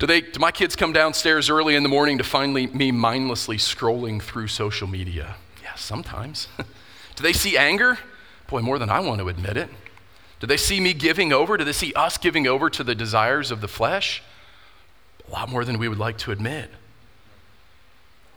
Do, 0.02 0.08
they, 0.08 0.22
do 0.22 0.40
my 0.40 0.50
kids 0.50 0.76
come 0.76 0.94
downstairs 0.94 1.48
early 1.48 1.76
in 1.76 1.84
the 1.84 1.90
morning 1.90 2.18
to 2.18 2.24
find 2.24 2.56
me 2.56 2.92
mindlessly 2.92 3.58
scrolling 3.58 4.20
through 4.20 4.48
social 4.48 4.88
media? 4.88 5.36
Yeah, 5.62 5.76
sometimes. 5.76 6.48
do 6.58 7.22
they 7.22 7.34
see 7.34 7.56
anger? 7.56 8.00
Boy, 8.48 8.62
more 8.62 8.80
than 8.80 8.90
I 8.90 9.00
want 9.00 9.22
to 9.22 9.30
admit 9.30 9.58
it. 9.58 9.70
Do 10.40 10.48
they 10.48 10.58
see 10.58 10.80
me 10.80 10.96
giving 10.96 11.32
over? 11.32 11.56
Do 11.56 11.64
they 11.64 11.72
see 11.72 11.94
us 11.94 12.18
giving 12.18 12.48
over 12.48 12.68
to 12.68 12.84
the 12.84 12.96
desires 12.96 13.52
of 13.52 13.62
the 13.62 13.68
flesh? 13.68 14.24
A 15.30 15.32
lot 15.32 15.50
more 15.50 15.64
than 15.64 15.78
we 15.78 15.88
would 15.88 16.00
like 16.00 16.18
to 16.18 16.32
admit. 16.32 16.72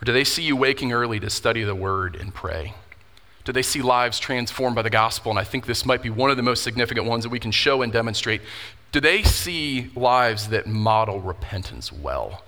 Or 0.02 0.04
do 0.04 0.12
they 0.12 0.24
see 0.24 0.42
you 0.42 0.56
waking 0.56 0.92
early 0.92 1.18
to 1.18 1.30
study 1.30 1.64
the 1.64 1.74
word 1.74 2.14
and 2.14 2.34
pray? 2.34 2.74
Do 3.44 3.52
they 3.52 3.62
see 3.62 3.80
lives 3.80 4.18
transformed 4.18 4.76
by 4.76 4.82
the 4.82 4.90
gospel? 4.90 5.30
And 5.30 5.38
I 5.38 5.44
think 5.44 5.64
this 5.64 5.86
might 5.86 6.02
be 6.02 6.10
one 6.10 6.30
of 6.30 6.36
the 6.36 6.42
most 6.42 6.62
significant 6.62 7.06
ones 7.06 7.24
that 7.24 7.30
we 7.30 7.40
can 7.40 7.52
show 7.52 7.80
and 7.80 7.90
demonstrate. 7.90 8.42
Do 8.94 9.00
they 9.00 9.24
see 9.24 9.90
lives 9.96 10.50
that 10.50 10.68
model 10.68 11.20
repentance 11.20 11.90
well? 11.92 12.44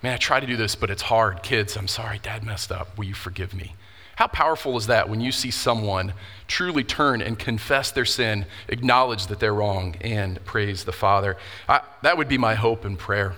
Man, 0.00 0.14
I 0.14 0.16
try 0.16 0.38
to 0.38 0.46
do 0.46 0.56
this, 0.56 0.76
but 0.76 0.88
it's 0.88 1.02
hard. 1.02 1.42
Kids, 1.42 1.76
I'm 1.76 1.88
sorry, 1.88 2.20
dad 2.22 2.44
messed 2.44 2.70
up. 2.70 2.96
Will 2.96 3.06
you 3.06 3.14
forgive 3.14 3.52
me? 3.52 3.74
How 4.14 4.28
powerful 4.28 4.76
is 4.76 4.86
that 4.86 5.08
when 5.08 5.20
you 5.20 5.32
see 5.32 5.50
someone 5.50 6.12
truly 6.46 6.84
turn 6.84 7.20
and 7.20 7.36
confess 7.36 7.90
their 7.90 8.04
sin, 8.04 8.46
acknowledge 8.68 9.26
that 9.26 9.40
they're 9.40 9.52
wrong, 9.52 9.96
and 10.00 10.44
praise 10.44 10.84
the 10.84 10.92
Father? 10.92 11.36
I, 11.68 11.80
that 12.02 12.16
would 12.16 12.28
be 12.28 12.38
my 12.38 12.54
hope 12.54 12.84
and 12.84 12.96
prayer. 12.96 13.34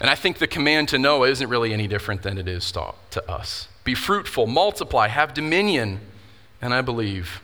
And 0.00 0.08
I 0.08 0.14
think 0.14 0.38
the 0.38 0.46
command 0.46 0.88
to 0.88 0.98
Noah 0.98 1.28
isn't 1.28 1.50
really 1.50 1.74
any 1.74 1.88
different 1.88 2.22
than 2.22 2.38
it 2.38 2.48
is 2.48 2.72
to, 2.72 2.94
to 3.10 3.30
us. 3.30 3.68
Be 3.84 3.94
fruitful, 3.94 4.46
multiply, 4.46 5.08
have 5.08 5.34
dominion, 5.34 6.00
and 6.62 6.72
I 6.72 6.80
believe, 6.80 7.42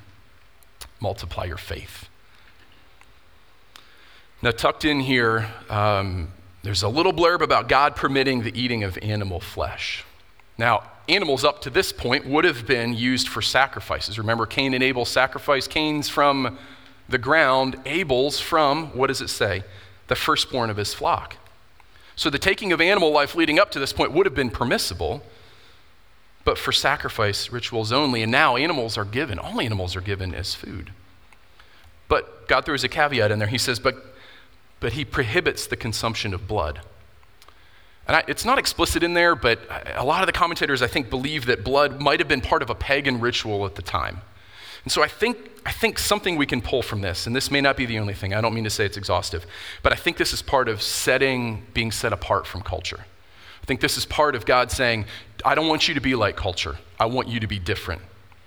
multiply 1.01 1.45
your 1.45 1.59
faith. 1.59 2.09
Now, 4.41 4.53
tucked 4.53 4.85
in 4.85 5.01
here, 5.01 5.49
um, 5.69 6.29
there's 6.63 6.85
a 6.85 6.89
little 6.89 7.13
blurb 7.13 7.41
about 7.41 7.69
God 7.69 7.97
permitting 7.97 8.43
the 8.43 8.57
eating 8.57 8.85
of 8.85 8.97
animal 9.03 9.41
flesh. 9.41 10.05
Now, 10.57 10.85
animals 11.09 11.45
up 11.45 11.61
to 11.63 11.71
this 11.71 11.93
point 11.93 12.25
would 12.25 12.45
have 12.45 12.67
been 12.67 12.95
used 12.95 13.29
for 13.29 13.43
sacrifices. 13.43 14.19
Remember 14.19 14.47
Cain 14.47 14.75
and 14.75 14.83
Abel's 14.83 15.09
sacrifice? 15.09 15.67
Cain's 15.67 16.09
from 16.09 16.57
the 17.09 17.19
ground, 17.19 17.81
Abel's 17.85 18.39
from, 18.39 18.97
what 18.97 19.09
does 19.09 19.21
it 19.21 19.29
say? 19.29 19.65
The 20.07 20.15
firstborn 20.15 20.71
of 20.71 20.77
his 20.77 20.95
flock. 20.95 21.37
So 22.15 22.31
the 22.31 22.39
taking 22.39 22.73
of 22.73 22.81
animal 22.81 23.11
life 23.11 23.35
leading 23.35 23.59
up 23.59 23.71
to 23.73 23.79
this 23.79 23.93
point 23.93 24.13
would 24.13 24.27
have 24.27 24.35
been 24.35 24.51
permissible, 24.51 25.23
but 26.45 26.59
for 26.59 26.71
sacrifice 26.71 27.51
rituals 27.51 27.93
only. 27.93 28.23
And 28.23 28.31
now 28.31 28.57
animals 28.57 28.97
are 28.99 29.05
given, 29.05 29.39
all 29.39 29.61
animals 29.61 29.97
are 29.97 30.01
given 30.01 30.35
as 30.35 30.55
food. 30.55 30.93
But 32.09 32.47
God 32.47 32.65
throws 32.65 32.85
a 32.85 32.89
caveat 32.89 33.31
in 33.31 33.39
there. 33.39 33.49
He 33.49 33.59
says, 33.59 33.79
but, 33.79 34.15
but 34.81 34.93
he 34.93 35.05
prohibits 35.05 35.67
the 35.67 35.77
consumption 35.77 36.35
of 36.35 36.47
blood. 36.47 36.81
And 38.07 38.17
I, 38.17 38.25
it's 38.27 38.45
not 38.45 38.59
explicit 38.59 39.03
in 39.03 39.13
there, 39.13 39.35
but 39.35 39.61
a 39.95 40.05
lot 40.05 40.23
of 40.23 40.27
the 40.27 40.33
commentators, 40.33 40.81
I 40.81 40.87
think, 40.87 41.11
believe 41.11 41.47
that 41.47 41.63
blood 41.63 42.01
might 42.01 42.21
have 42.21 42.29
been 42.29 42.41
part 42.41 42.63
of 42.63 42.71
a 42.71 42.75
pagan 42.75 43.21
ritual 43.21 43.67
at 43.67 43.75
the 43.75 43.83
time. 43.83 44.23
And 44.85 44.91
so 44.91 45.03
I 45.03 45.09
think, 45.09 45.37
I 45.67 45.73
think 45.73 45.99
something 45.99 46.37
we 46.37 46.47
can 46.47 46.63
pull 46.63 46.81
from 46.81 47.03
this, 47.03 47.27
and 47.27 47.37
this 47.37 47.51
may 47.51 47.61
not 47.61 47.77
be 47.77 47.85
the 47.85 47.99
only 47.99 48.15
thing, 48.15 48.33
I 48.33 48.41
don't 48.41 48.55
mean 48.55 48.65
to 48.65 48.71
say 48.71 48.87
it's 48.87 48.97
exhaustive, 48.97 49.45
but 49.83 49.93
I 49.93 49.97
think 49.97 50.17
this 50.17 50.33
is 50.33 50.41
part 50.41 50.69
of 50.69 50.81
setting, 50.81 51.67
being 51.75 51.93
set 51.93 52.15
apart 52.15 52.47
from 52.47 52.63
culture. 52.63 53.01
I 53.63 53.67
think 53.67 53.81
this 53.81 53.99
is 53.99 54.07
part 54.07 54.35
of 54.35 54.47
God 54.47 54.71
saying, 54.71 55.05
I 55.45 55.55
don't 55.55 55.69
want 55.69 55.89
you 55.89 55.95
to 55.95 56.01
be 56.01 56.15
like 56.15 56.37
culture. 56.37 56.79
I 56.99 57.05
want 57.05 57.29
you 57.29 57.41
to 57.41 57.47
be 57.47 57.59
different. 57.59 58.01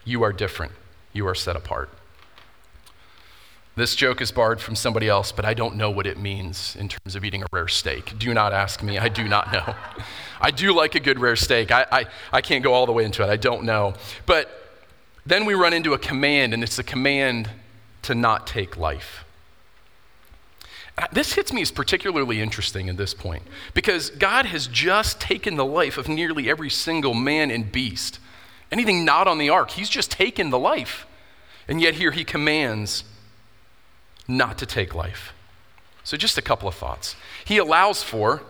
You 0.03 0.23
are 0.23 0.33
different. 0.33 0.71
You 1.13 1.27
are 1.27 1.35
set 1.35 1.55
apart. 1.55 1.89
This 3.81 3.95
joke 3.95 4.21
is 4.21 4.31
borrowed 4.31 4.61
from 4.61 4.75
somebody 4.75 5.09
else, 5.09 5.31
but 5.31 5.43
I 5.43 5.55
don't 5.55 5.75
know 5.75 5.89
what 5.89 6.05
it 6.05 6.19
means 6.19 6.75
in 6.75 6.87
terms 6.87 7.15
of 7.15 7.25
eating 7.25 7.41
a 7.41 7.47
rare 7.51 7.67
steak. 7.67 8.13
Do 8.19 8.31
not 8.31 8.53
ask 8.53 8.83
me. 8.83 8.99
I 8.99 9.09
do 9.09 9.27
not 9.27 9.51
know. 9.51 9.73
I 10.39 10.51
do 10.51 10.71
like 10.71 10.93
a 10.93 10.99
good 10.99 11.17
rare 11.17 11.35
steak. 11.35 11.71
I, 11.71 11.87
I, 11.91 12.05
I 12.31 12.41
can't 12.41 12.63
go 12.63 12.75
all 12.75 12.85
the 12.85 12.91
way 12.91 13.05
into 13.05 13.23
it. 13.23 13.27
I 13.27 13.37
don't 13.37 13.63
know. 13.63 13.95
But 14.27 14.51
then 15.25 15.45
we 15.45 15.55
run 15.55 15.73
into 15.73 15.93
a 15.93 15.97
command, 15.97 16.53
and 16.53 16.61
it's 16.61 16.77
a 16.77 16.83
command 16.83 17.49
to 18.03 18.13
not 18.13 18.45
take 18.45 18.77
life. 18.77 19.25
Uh, 20.95 21.07
this 21.11 21.33
hits 21.33 21.51
me 21.51 21.63
as 21.63 21.71
particularly 21.71 22.39
interesting 22.39 22.87
at 22.87 22.97
this 22.97 23.15
point 23.15 23.41
because 23.73 24.11
God 24.11 24.45
has 24.45 24.67
just 24.67 25.19
taken 25.19 25.55
the 25.55 25.65
life 25.65 25.97
of 25.97 26.07
nearly 26.07 26.51
every 26.51 26.69
single 26.69 27.15
man 27.15 27.49
and 27.49 27.71
beast. 27.71 28.19
Anything 28.71 29.03
not 29.03 29.27
on 29.27 29.39
the 29.39 29.49
ark, 29.49 29.71
He's 29.71 29.89
just 29.89 30.11
taken 30.11 30.51
the 30.51 30.59
life. 30.59 31.07
And 31.67 31.81
yet 31.81 31.95
here 31.95 32.11
He 32.11 32.23
commands 32.23 33.05
not 34.37 34.57
to 34.59 34.65
take 34.65 34.95
life. 34.95 35.33
So, 36.03 36.17
just 36.17 36.37
a 36.37 36.41
couple 36.41 36.67
of 36.67 36.75
thoughts. 36.75 37.15
He 37.45 37.57
allows 37.57 38.01
for, 38.01 38.41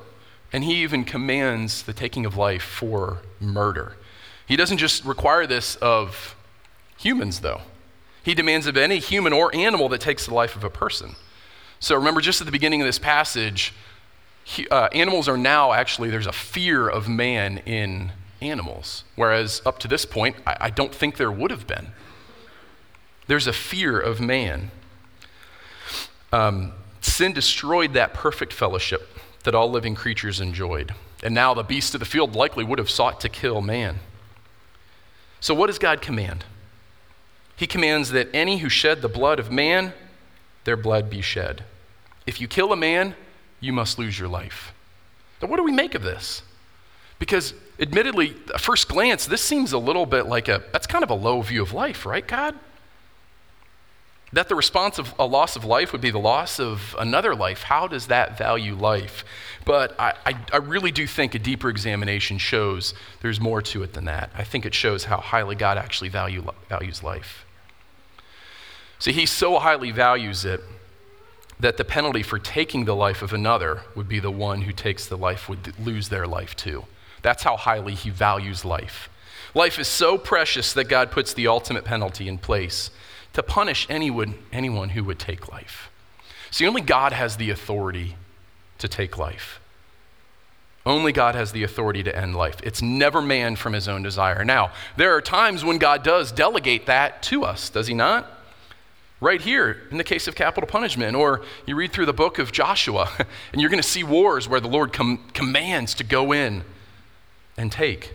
and 0.54 0.64
he 0.64 0.84
even 0.84 1.04
commands 1.04 1.84
the 1.84 1.94
taking 1.94 2.26
of 2.26 2.38
life 2.38 2.64
for 2.64 3.20
murder. 3.40 3.98
He 4.48 4.56
doesn't 4.56 4.78
just 4.78 5.04
require 5.04 5.46
this 5.46 5.76
of 5.78 6.36
humans, 6.98 7.42
though. 7.42 7.62
He 8.24 8.34
demands 8.34 8.68
of 8.68 8.78
any 8.78 9.00
human 9.00 9.34
or 9.34 9.54
animal 9.56 9.90
that 9.90 10.02
takes 10.02 10.26
the 10.26 10.34
life 10.34 10.56
of 10.56 10.64
a 10.64 10.70
person. 10.70 11.16
So, 11.80 11.96
remember, 11.96 12.22
just 12.22 12.40
at 12.40 12.46
the 12.46 12.52
beginning 12.52 12.82
of 12.82 12.88
this 12.88 13.00
passage, 13.00 13.74
he, 14.44 14.68
uh, 14.70 14.88
animals 14.94 15.28
are 15.28 15.38
now 15.38 15.74
actually, 15.74 16.10
there's 16.10 16.28
a 16.28 16.32
fear 16.32 16.88
of 16.88 17.10
man 17.10 17.60
in 17.60 18.12
animals, 18.42 19.04
whereas 19.16 19.62
up 19.66 19.80
to 19.80 19.88
this 19.88 20.06
point, 20.06 20.36
I, 20.46 20.58
I 20.62 20.70
don't 20.70 20.94
think 20.94 21.18
there 21.18 21.32
would 21.32 21.52
have 21.52 21.68
been. 21.68 21.88
There's 23.28 23.48
a 23.48 23.54
fear 23.54 24.00
of 24.00 24.20
man. 24.20 24.72
Um, 26.32 26.74
sin 27.02 27.34
destroyed 27.34 27.94
that 27.94 28.14
perfect 28.14 28.54
fellowship 28.54 29.18
that 29.44 29.56
all 29.56 29.70
living 29.70 29.96
creatures 29.96 30.40
enjoyed. 30.40 30.94
And 31.24 31.34
now 31.34 31.54
the 31.54 31.64
beast 31.64 31.94
of 31.94 32.00
the 32.00 32.06
field 32.06 32.36
likely 32.36 32.64
would 32.64 32.80
have 32.80 32.90
sought 32.90 33.20
to 33.22 33.30
kill 33.30 33.62
man. 33.62 34.00
So, 35.40 35.54
what 35.54 35.68
does 35.68 35.80
God 35.80 36.02
command? 36.02 36.46
He 37.56 37.68
commands 37.68 38.12
that 38.12 38.30
any 38.34 38.60
who 38.60 38.70
shed 38.70 39.02
the 39.02 39.10
blood 39.10 39.40
of 39.40 39.52
man, 39.52 39.94
their 40.64 40.78
blood 40.78 41.10
be 41.10 41.22
shed. 41.22 41.64
If 42.26 42.40
you 42.40 42.48
kill 42.48 42.72
a 42.72 42.76
man, 42.76 43.16
you 43.60 43.74
must 43.74 44.00
lose 44.00 44.18
your 44.18 44.30
life. 44.30 44.74
Now, 45.42 45.48
what 45.48 45.58
do 45.58 45.64
we 45.64 45.72
make 45.72 45.96
of 45.96 46.04
this? 46.04 46.44
Because, 47.20 47.54
admittedly, 47.80 48.36
at 48.54 48.62
first 48.62 48.88
glance, 48.88 49.26
this 49.26 49.42
seems 49.42 49.74
a 49.74 49.78
little 49.78 50.06
bit 50.06 50.26
like 50.26 50.48
a, 50.48 50.64
that's 50.72 50.88
kind 50.88 51.04
of 51.04 51.10
a 51.10 51.16
low 51.16 51.42
view 51.42 51.62
of 51.62 51.74
life, 51.74 52.06
right, 52.06 52.28
God? 52.28 52.56
That 54.34 54.48
the 54.48 54.56
response 54.56 54.98
of 54.98 55.14
a 55.20 55.26
loss 55.26 55.56
of 55.56 55.66
life 55.66 55.92
would 55.92 56.00
be 56.00 56.12
the 56.12 56.20
loss 56.20 56.60
of 56.60 56.96
another 56.98 57.36
life. 57.36 57.64
How 57.64 57.88
does 57.88 58.08
that 58.08 58.38
value 58.38 58.76
life? 58.76 59.26
But 59.66 60.00
I, 60.00 60.14
I, 60.26 60.34
I, 60.54 60.58
really 60.58 60.92
do 60.92 61.06
think 61.06 61.36
a 61.36 61.40
deeper 61.40 61.70
examination 61.70 62.38
shows 62.38 62.94
there's 63.22 63.42
more 63.42 63.62
to 63.64 63.84
it 63.84 63.94
than 63.94 64.06
that. 64.06 64.32
I 64.34 64.44
think 64.44 64.66
it 64.66 64.74
shows 64.74 65.06
how 65.06 65.18
highly 65.18 65.56
God 65.56 65.78
actually 65.78 66.10
value, 66.10 66.46
values 66.70 67.04
life. 67.04 67.46
See, 69.00 69.12
He 69.12 69.26
so 69.26 69.60
highly 69.60 69.92
values 69.92 70.46
it 70.46 70.62
that 71.60 71.78
the 71.78 71.86
penalty 71.86 72.24
for 72.24 72.40
taking 72.40 72.86
the 72.86 72.96
life 72.96 73.22
of 73.22 73.34
another 73.34 73.82
would 73.96 74.08
be 74.08 74.20
the 74.20 74.32
one 74.32 74.62
who 74.62 74.72
takes 74.72 75.06
the 75.06 75.18
life 75.18 75.48
would 75.50 75.78
lose 75.78 76.10
their 76.10 76.26
life 76.26 76.56
too. 76.56 76.86
That's 77.22 77.44
how 77.44 77.58
highly 77.58 77.96
He 77.96 78.10
values 78.10 78.64
life. 78.64 79.10
Life 79.54 79.78
is 79.78 79.88
so 79.88 80.18
precious 80.18 80.72
that 80.74 80.86
God 80.86 81.12
puts 81.12 81.34
the 81.34 81.48
ultimate 81.48 81.84
penalty 81.84 82.28
in 82.28 82.38
place 82.38 82.90
to 83.34 83.44
punish 83.44 83.88
anyone, 83.90 84.36
anyone 84.52 84.90
who 84.90 85.04
would 85.04 85.20
take 85.20 85.52
life. 85.52 85.90
See, 86.50 86.68
only 86.68 86.82
God 86.82 87.14
has 87.14 87.38
the 87.38 87.50
authority 87.50 88.16
to 88.78 88.88
take 88.88 89.18
life. 89.18 89.62
Only 90.86 91.12
God 91.12 91.36
has 91.36 91.52
the 91.52 91.64
authority 91.64 92.02
to 92.04 92.16
end 92.16 92.36
life. 92.36 92.58
It's 92.64 92.82
never 92.82 93.22
man 93.22 93.56
from 93.56 93.74
his 93.74 93.88
own 93.88 94.02
desire. 94.02 94.44
Now, 94.44 94.72
there 94.98 95.16
are 95.16 95.22
times 95.22 95.64
when 95.64 95.78
God 95.78 96.04
does 96.04 96.32
delegate 96.32 96.88
that 96.88 97.22
to 97.24 97.44
us, 97.44 97.70
does 97.70 97.88
he 97.88 97.94
not? 97.94 98.30
Right 99.22 99.40
here, 99.40 99.84
in 99.92 99.98
the 100.00 100.04
case 100.04 100.28
of 100.28 100.34
capital 100.34 100.68
punishment, 100.68 101.16
or 101.16 101.44
you 101.68 101.76
read 101.76 101.92
through 101.92 102.08
the 102.08 102.14
book 102.14 102.40
of 102.40 102.52
Joshua, 102.52 103.12
and 103.52 103.62
you're 103.62 103.70
going 103.70 103.82
to 103.82 103.88
see 103.88 104.04
wars 104.04 104.50
where 104.50 104.60
the 104.60 104.68
Lord 104.68 104.92
com- 104.92 105.30
commands 105.34 105.94
to 105.96 106.04
go 106.04 106.32
in 106.32 106.64
and 107.56 107.72
take. 107.72 108.14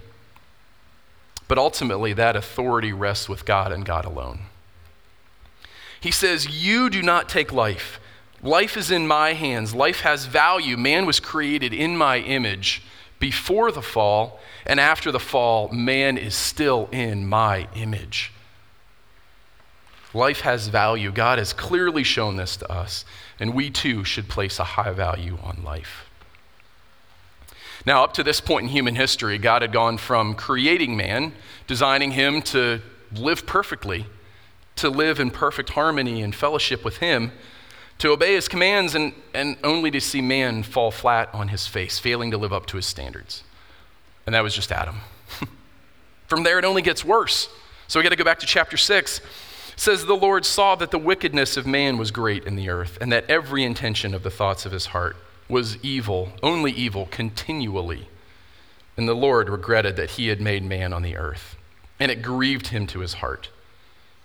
But 1.47 1.59
ultimately, 1.59 2.13
that 2.15 2.35
authority 2.35 2.93
rests 2.93 3.29
with 3.29 3.45
God 3.45 3.71
and 3.71 3.85
God 3.85 4.05
alone. 4.05 4.41
He 6.07 6.13
says, 6.13 6.63
You 6.63 6.89
do 6.89 7.03
not 7.03 7.29
take 7.29 7.53
life. 7.53 7.99
Life 8.41 8.77
is 8.77 8.93
in 8.93 9.09
my 9.09 9.33
hands. 9.33 9.75
Life 9.75 10.03
has 10.03 10.27
value. 10.27 10.77
Man 10.77 11.05
was 11.05 11.19
created 11.19 11.75
in 11.75 11.97
my 11.97 12.19
image 12.21 12.85
before 13.19 13.73
the 13.73 13.83
fall, 13.83 14.39
and 14.65 14.79
after 14.79 15.11
the 15.11 15.19
fall, 15.19 15.69
man 15.73 16.17
is 16.17 16.37
still 16.37 16.89
in 16.93 17.27
my 17.27 17.67
image. 17.75 18.31
Life 20.15 20.43
has 20.43 20.69
value. 20.69 21.11
God 21.11 21.39
has 21.39 21.53
clearly 21.53 22.05
shown 22.05 22.37
this 22.37 22.57
to 22.59 22.71
us, 22.71 23.05
and 23.41 23.53
we 23.53 23.69
too 23.69 24.05
should 24.05 24.29
place 24.29 24.61
a 24.61 24.65
high 24.65 24.93
value 24.93 25.39
on 25.43 25.65
life. 25.65 26.09
Now, 27.85 28.05
up 28.05 28.13
to 28.13 28.23
this 28.23 28.41
point 28.41 28.67
in 28.67 28.69
human 28.69 28.95
history, 28.95 29.39
God 29.39 29.63
had 29.63 29.73
gone 29.73 29.99
from 29.99 30.35
creating 30.35 30.97
man, 30.97 31.33
designing 31.67 32.13
him 32.13 32.43
to 32.43 32.81
live 33.13 33.45
perfectly, 33.45 34.07
to 34.77 34.91
live 34.91 35.19
in 35.19 35.31
perfect 35.31 35.71
harmony 35.71 36.23
and 36.23 36.35
fellowship 36.35 36.85
with 36.85 36.99
Him, 36.99 37.33
to 37.99 38.11
obey 38.11 38.35
His 38.35 38.49
commands, 38.49 38.95
and, 38.95 39.15
and 39.35 39.57
only 39.65 39.91
to 39.91 40.01
see 40.01 40.21
man 40.21 40.63
fall 40.63 40.91
flat 40.91 41.31
on 41.33 41.49
his 41.49 41.67
face, 41.67 41.99
failing 41.99 42.31
to 42.31 42.39
live 42.39 42.53
up 42.53 42.67
to 42.67 42.77
His 42.77 42.87
standards. 42.87 43.43
And 44.27 44.35
that 44.35 44.43
was 44.43 44.55
just 44.55 44.73
Adam. 44.73 44.97
From 46.27 46.43
there, 46.43 46.59
it 46.59 46.65
only 46.65 46.83
gets 46.83 47.05
worse. 47.05 47.49
So 47.89 47.99
we 47.99 48.03
got 48.03 48.11
to 48.11 48.17
go 48.17 48.25
back 48.25 48.41
to 48.41 48.47
chapter 48.47 48.77
6. 48.77 49.19
It 49.19 49.25
says, 49.77 50.05
The 50.05 50.15
Lord 50.15 50.45
saw 50.45 50.75
that 50.77 50.91
the 50.91 50.99
wickedness 50.99 51.57
of 51.57 51.67
man 51.67 51.97
was 51.97 52.11
great 52.11 52.45
in 52.45 52.57
the 52.57 52.69
earth, 52.69 52.99
and 53.01 53.13
that 53.13 53.31
every 53.31 53.63
intention 53.63 54.15
of 54.15 54.23
the 54.23 54.31
thoughts 54.31 54.67
of 54.67 54.73
his 54.73 54.87
heart 54.87 55.17
was 55.49 55.83
evil, 55.85 56.33
only 56.43 56.73
evil, 56.73 57.07
continually. 57.11 58.09
And 58.97 59.09
the 59.09 59.15
Lord 59.15 59.49
regretted 59.49 59.97
that 59.97 60.11
he 60.11 60.29
had 60.29 60.41
made 60.41 60.65
man 60.65 60.93
on 60.93 61.03
the 61.03 61.17
earth, 61.17 61.57
and 62.01 62.11
it 62.11 62.23
grieved 62.23 62.69
him 62.69 62.87
to 62.89 63.01
his 63.01 63.15
heart. 63.15 63.51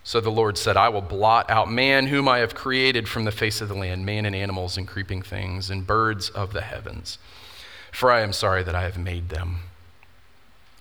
So 0.04 0.20
the 0.20 0.30
Lord 0.30 0.58
said, 0.58 0.76
I 0.76 0.88
will 0.88 1.00
blot 1.00 1.48
out 1.50 1.70
man, 1.70 2.08
whom 2.08 2.28
I 2.28 2.38
have 2.38 2.54
created 2.54 3.08
from 3.08 3.24
the 3.24 3.30
face 3.30 3.60
of 3.60 3.68
the 3.68 3.74
land, 3.74 4.04
man 4.04 4.26
and 4.26 4.34
animals 4.34 4.76
and 4.76 4.86
creeping 4.86 5.22
things 5.22 5.70
and 5.70 5.86
birds 5.86 6.28
of 6.28 6.52
the 6.52 6.62
heavens. 6.62 7.18
For 7.92 8.10
I 8.10 8.22
am 8.22 8.32
sorry 8.32 8.62
that 8.64 8.74
I 8.74 8.82
have 8.82 8.98
made 8.98 9.28
them. 9.28 9.60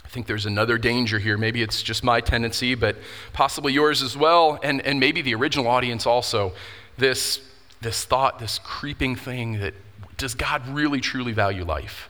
I 0.03 0.07
think 0.07 0.25
there's 0.25 0.45
another 0.45 0.77
danger 0.77 1.19
here. 1.19 1.37
Maybe 1.37 1.61
it's 1.61 1.83
just 1.83 2.03
my 2.03 2.19
tendency, 2.19 2.73
but 2.73 2.97
possibly 3.31 3.73
yours 3.73 4.01
as 4.01 4.17
well, 4.17 4.59
and, 4.63 4.81
and 4.81 4.99
maybe 4.99 5.21
the 5.21 5.35
original 5.35 5.67
audience 5.67 6.05
also. 6.05 6.53
This, 6.97 7.39
this 7.81 8.03
thought, 8.03 8.39
this 8.39 8.59
creeping 8.59 9.15
thing 9.15 9.59
that 9.59 9.73
does 10.17 10.33
God 10.33 10.67
really 10.67 10.99
truly 10.99 11.31
value 11.31 11.63
life? 11.63 12.09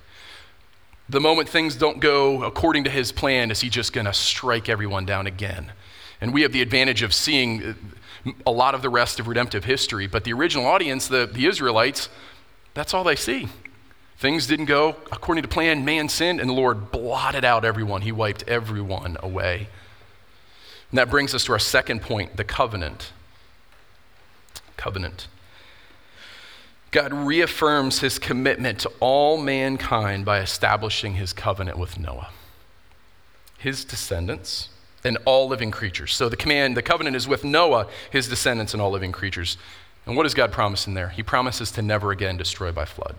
The 1.09 1.19
moment 1.19 1.49
things 1.49 1.75
don't 1.75 1.99
go 1.99 2.43
according 2.43 2.85
to 2.85 2.89
his 2.89 3.11
plan, 3.11 3.51
is 3.51 3.61
he 3.61 3.69
just 3.69 3.91
going 3.91 4.05
to 4.05 4.13
strike 4.13 4.69
everyone 4.69 5.05
down 5.05 5.27
again? 5.27 5.73
And 6.21 6.33
we 6.33 6.43
have 6.43 6.53
the 6.53 6.61
advantage 6.61 7.01
of 7.01 7.13
seeing 7.13 7.75
uh, 8.25 8.31
a 8.45 8.51
lot 8.51 8.75
of 8.75 8.81
the 8.81 8.89
rest 8.89 9.19
of 9.19 9.27
redemptive 9.27 9.65
history. 9.65 10.07
But 10.07 10.23
the 10.23 10.33
original 10.33 10.65
audience, 10.67 11.07
the, 11.07 11.25
the 11.25 11.47
Israelites, 11.47 12.07
that's 12.73 12.93
all 12.93 13.03
they 13.03 13.15
see. 13.15 13.49
Things 14.17 14.45
didn't 14.45 14.65
go 14.65 14.95
according 15.11 15.41
to 15.41 15.47
plan. 15.47 15.83
Man 15.83 16.07
sinned, 16.07 16.39
and 16.39 16.47
the 16.47 16.53
Lord 16.53 16.91
blotted 16.91 17.43
out 17.43 17.65
everyone. 17.65 18.03
He 18.03 18.11
wiped 18.11 18.43
everyone 18.47 19.17
away. 19.21 19.67
And 20.91 20.97
that 20.99 21.09
brings 21.09 21.33
us 21.33 21.45
to 21.45 21.53
our 21.53 21.59
second 21.59 22.03
point 22.03 22.37
the 22.37 22.43
covenant. 22.43 23.13
Covenant. 24.77 25.27
God 26.91 27.13
reaffirms 27.13 28.01
his 28.01 28.19
commitment 28.19 28.79
to 28.81 28.91
all 28.99 29.37
mankind 29.37 30.25
by 30.25 30.39
establishing 30.39 31.15
his 31.15 31.33
covenant 31.33 31.79
with 31.79 31.97
Noah. 31.97 32.29
his 33.61 33.85
descendants, 33.85 34.69
and 35.03 35.17
all 35.25 35.47
living 35.47 35.71
creatures. 35.71 36.13
So 36.13 36.29
the 36.29 36.37
command, 36.37 36.77
the 36.77 36.81
covenant 36.81 37.15
is 37.15 37.27
with 37.27 37.43
Noah, 37.43 37.87
his 38.11 38.27
descendants, 38.27 38.73
and 38.73 38.81
all 38.81 38.91
living 38.91 39.11
creatures. 39.11 39.57
And 40.05 40.15
what 40.15 40.23
does 40.23 40.33
God 40.33 40.51
promise 40.51 40.87
in 40.87 40.93
there? 40.93 41.09
He 41.09 41.23
promises 41.23 41.71
to 41.71 41.81
never 41.81 42.11
again 42.11 42.37
destroy 42.37 42.71
by 42.71 42.85
flood. 42.85 43.15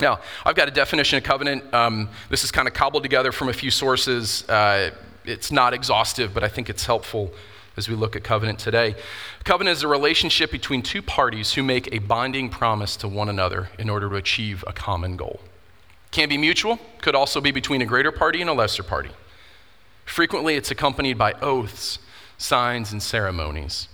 Now, 0.00 0.20
I've 0.44 0.56
got 0.56 0.68
a 0.68 0.72
definition 0.72 1.18
of 1.18 1.24
covenant. 1.24 1.72
Um, 1.72 2.08
this 2.28 2.42
is 2.42 2.50
kind 2.50 2.66
of 2.66 2.74
cobbled 2.74 3.02
together 3.02 3.30
from 3.30 3.48
a 3.48 3.52
few 3.52 3.70
sources. 3.70 4.48
Uh, 4.48 4.90
it's 5.24 5.52
not 5.52 5.72
exhaustive, 5.74 6.34
but 6.34 6.42
I 6.42 6.48
think 6.48 6.68
it's 6.68 6.86
helpful 6.86 7.32
as 7.76 7.88
we 7.88 7.94
look 7.94 8.16
at 8.16 8.24
covenant 8.24 8.58
today. 8.58 8.96
Covenant 9.44 9.76
is 9.76 9.82
a 9.82 9.88
relationship 9.88 10.50
between 10.50 10.82
two 10.82 11.02
parties 11.02 11.54
who 11.54 11.62
make 11.62 11.92
a 11.92 11.98
binding 11.98 12.50
promise 12.50 12.96
to 12.96 13.08
one 13.08 13.28
another 13.28 13.70
in 13.78 13.88
order 13.88 14.08
to 14.08 14.16
achieve 14.16 14.64
a 14.66 14.72
common 14.72 15.16
goal. 15.16 15.40
Can 16.10 16.28
be 16.28 16.36
mutual, 16.36 16.78
could 17.00 17.14
also 17.14 17.40
be 17.40 17.50
between 17.50 17.80
a 17.80 17.86
greater 17.86 18.12
party 18.12 18.40
and 18.40 18.50
a 18.50 18.52
lesser 18.52 18.82
party. 18.82 19.10
Frequently, 20.04 20.56
it's 20.56 20.70
accompanied 20.70 21.18
by 21.18 21.32
oaths, 21.40 21.98
signs, 22.36 22.92
and 22.92 23.02
ceremonies. 23.02 23.88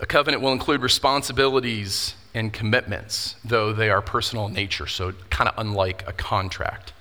A 0.00 0.06
covenant 0.06 0.42
will 0.42 0.52
include 0.52 0.80
responsibilities 0.80 2.14
and 2.34 2.52
commitments, 2.52 3.36
though 3.44 3.72
they 3.72 3.90
are 3.90 4.00
personal 4.00 4.46
in 4.46 4.52
nature, 4.52 4.86
so 4.86 5.12
kind 5.30 5.48
of 5.48 5.54
unlike 5.58 6.06
a 6.06 6.12
contract. 6.12 6.92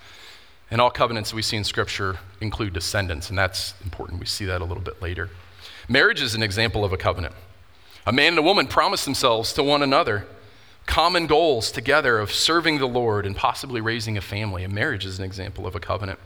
And 0.71 0.81
all 0.81 0.89
covenants 0.89 1.33
we 1.33 1.41
see 1.41 1.57
in 1.57 1.63
Scripture 1.63 2.17
include 2.41 2.73
descendants, 2.73 3.29
and 3.29 3.37
that's 3.37 3.73
important. 3.83 4.19
We 4.19 4.25
see 4.25 4.45
that 4.45 4.61
a 4.61 4.65
little 4.65 4.83
bit 4.83 5.01
later. 5.01 5.29
Marriage 5.87 6.21
is 6.21 6.35
an 6.35 6.43
example 6.43 6.83
of 6.83 6.91
a 6.91 6.97
covenant. 6.97 7.35
A 8.05 8.11
man 8.11 8.29
and 8.29 8.39
a 8.39 8.41
woman 8.41 8.67
promise 8.67 9.05
themselves 9.05 9.53
to 9.53 9.63
one 9.63 9.83
another 9.83 10.27
common 10.87 11.27
goals 11.27 11.69
together 11.69 12.17
of 12.17 12.31
serving 12.31 12.79
the 12.79 12.87
Lord 12.87 13.25
and 13.25 13.35
possibly 13.35 13.81
raising 13.81 14.17
a 14.17 14.21
family. 14.21 14.63
A 14.63 14.69
marriage 14.69 15.05
is 15.05 15.19
an 15.19 15.25
example 15.25 15.67
of 15.67 15.75
a 15.75 15.79
covenant. 15.79 16.17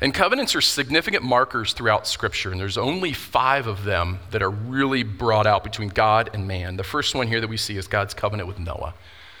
And 0.00 0.12
covenants 0.12 0.54
are 0.54 0.60
significant 0.60 1.22
markers 1.22 1.72
throughout 1.72 2.06
Scripture, 2.06 2.50
and 2.50 2.60
there's 2.60 2.78
only 2.78 3.12
five 3.12 3.66
of 3.66 3.84
them 3.84 4.18
that 4.30 4.42
are 4.42 4.50
really 4.50 5.02
brought 5.02 5.46
out 5.46 5.62
between 5.62 5.88
God 5.90 6.30
and 6.32 6.48
man. 6.48 6.76
The 6.76 6.84
first 6.84 7.14
one 7.14 7.28
here 7.28 7.40
that 7.40 7.48
we 7.48 7.56
see 7.56 7.76
is 7.76 7.86
God's 7.86 8.14
covenant 8.14 8.48
with 8.48 8.58
Noah. 8.58 8.94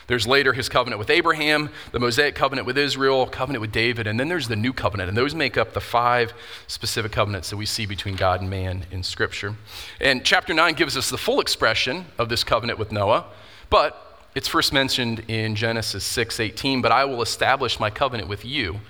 There's 0.08 0.26
later 0.26 0.52
his 0.52 0.68
covenant 0.68 0.98
with 0.98 1.10
Abraham, 1.10 1.70
the 1.92 1.98
Mosaic 1.98 2.34
covenant 2.34 2.66
with 2.66 2.76
Israel, 2.76 3.26
covenant 3.26 3.60
with 3.60 3.72
David, 3.72 4.06
and 4.06 4.18
then 4.18 4.28
there's 4.28 4.48
the 4.48 4.56
new 4.56 4.72
covenant. 4.72 5.08
And 5.08 5.16
those 5.16 5.34
make 5.34 5.56
up 5.56 5.72
the 5.72 5.80
five 5.80 6.34
specific 6.66 7.12
covenants 7.12 7.50
that 7.50 7.56
we 7.56 7.66
see 7.66 7.86
between 7.86 8.16
God 8.16 8.40
and 8.40 8.50
man 8.50 8.84
in 8.90 9.02
Scripture. 9.02 9.54
And 10.00 10.24
chapter 10.24 10.52
9 10.52 10.74
gives 10.74 10.96
us 10.96 11.08
the 11.08 11.18
full 11.18 11.40
expression 11.40 12.06
of 12.18 12.28
this 12.28 12.44
covenant 12.44 12.78
with 12.78 12.92
Noah, 12.92 13.26
but 13.70 14.18
it's 14.34 14.48
first 14.48 14.72
mentioned 14.72 15.20
in 15.28 15.54
Genesis 15.54 16.04
6:18, 16.04 16.82
"But 16.82 16.90
I 16.90 17.04
will 17.04 17.22
establish 17.22 17.78
my 17.78 17.90
covenant 17.90 18.28
with 18.28 18.44
you 18.44 18.80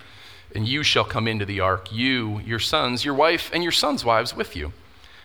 and 0.54 0.68
you 0.68 0.82
shall 0.82 1.04
come 1.04 1.26
into 1.26 1.44
the 1.44 1.60
ark, 1.60 1.92
you, 1.92 2.40
your 2.40 2.58
sons, 2.58 3.04
your 3.04 3.14
wife, 3.14 3.50
and 3.52 3.62
your 3.62 3.72
sons' 3.72 4.04
wives 4.04 4.34
with 4.34 4.54
you. 4.54 4.72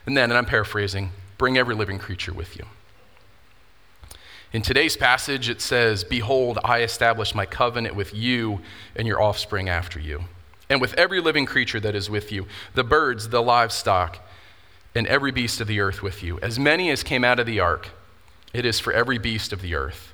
And 0.06 0.16
then, 0.16 0.32
and 0.32 0.38
I'm 0.38 0.46
paraphrasing, 0.46 1.12
bring 1.38 1.58
every 1.58 1.76
living 1.76 2.00
creature 2.00 2.34
with 2.34 2.56
you. 2.58 2.66
In 4.54 4.62
today's 4.62 4.96
passage, 4.96 5.50
it 5.50 5.62
says, 5.62 6.04
Behold, 6.04 6.58
I 6.64 6.82
establish 6.82 7.36
my 7.36 7.46
covenant 7.46 7.96
with 7.96 8.14
you 8.14 8.62
and 8.96 9.08
your 9.08 9.22
offspring 9.22 9.68
after 9.68 10.00
you, 10.00 10.24
and 10.70 10.80
with 10.80 10.94
every 10.94 11.20
living 11.20 11.46
creature 11.46 11.82
that 11.82 11.96
is 11.96 12.10
with 12.10 12.32
you, 12.32 12.48
the 12.74 12.84
birds, 12.84 13.30
the 13.30 13.44
livestock, 13.44 14.20
and 14.96 15.06
every 15.08 15.32
beast 15.32 15.60
of 15.60 15.68
the 15.68 15.82
earth 15.82 16.02
with 16.02 16.24
you. 16.24 16.40
As 16.40 16.58
many 16.58 16.90
as 16.90 17.04
came 17.04 17.26
out 17.26 17.40
of 17.40 17.46
the 17.46 17.60
ark, 17.60 17.90
it 18.54 18.66
is 18.66 18.80
for 18.80 18.94
every 18.94 19.18
beast 19.18 19.52
of 19.52 19.62
the 19.62 19.76
earth. 19.76 20.14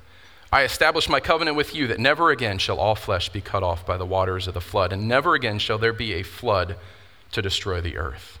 I 0.54 0.62
establish 0.62 1.08
my 1.08 1.18
covenant 1.18 1.56
with 1.56 1.74
you 1.74 1.88
that 1.88 1.98
never 1.98 2.30
again 2.30 2.58
shall 2.58 2.78
all 2.78 2.94
flesh 2.94 3.28
be 3.28 3.40
cut 3.40 3.64
off 3.64 3.84
by 3.84 3.96
the 3.96 4.06
waters 4.06 4.46
of 4.46 4.54
the 4.54 4.60
flood, 4.60 4.92
and 4.92 5.08
never 5.08 5.34
again 5.34 5.58
shall 5.58 5.78
there 5.78 5.92
be 5.92 6.12
a 6.12 6.22
flood 6.22 6.76
to 7.32 7.42
destroy 7.42 7.80
the 7.80 7.96
earth. 7.96 8.38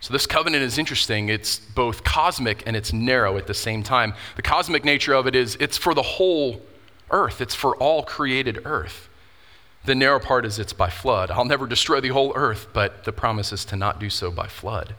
So, 0.00 0.12
this 0.12 0.26
covenant 0.26 0.62
is 0.62 0.76
interesting. 0.76 1.30
It's 1.30 1.58
both 1.58 2.04
cosmic 2.04 2.62
and 2.66 2.76
it's 2.76 2.92
narrow 2.92 3.38
at 3.38 3.46
the 3.46 3.54
same 3.54 3.82
time. 3.82 4.12
The 4.36 4.42
cosmic 4.42 4.84
nature 4.84 5.14
of 5.14 5.26
it 5.26 5.34
is 5.34 5.56
it's 5.58 5.78
for 5.78 5.94
the 5.94 6.02
whole 6.02 6.60
earth, 7.10 7.40
it's 7.40 7.54
for 7.54 7.74
all 7.76 8.02
created 8.02 8.58
earth. 8.66 9.08
The 9.86 9.94
narrow 9.94 10.20
part 10.20 10.44
is 10.44 10.58
it's 10.58 10.74
by 10.74 10.90
flood. 10.90 11.30
I'll 11.30 11.46
never 11.46 11.66
destroy 11.66 12.02
the 12.02 12.10
whole 12.10 12.34
earth, 12.36 12.66
but 12.74 13.04
the 13.04 13.12
promise 13.12 13.50
is 13.50 13.64
to 13.66 13.76
not 13.76 13.98
do 13.98 14.10
so 14.10 14.30
by 14.30 14.46
flood. 14.46 14.94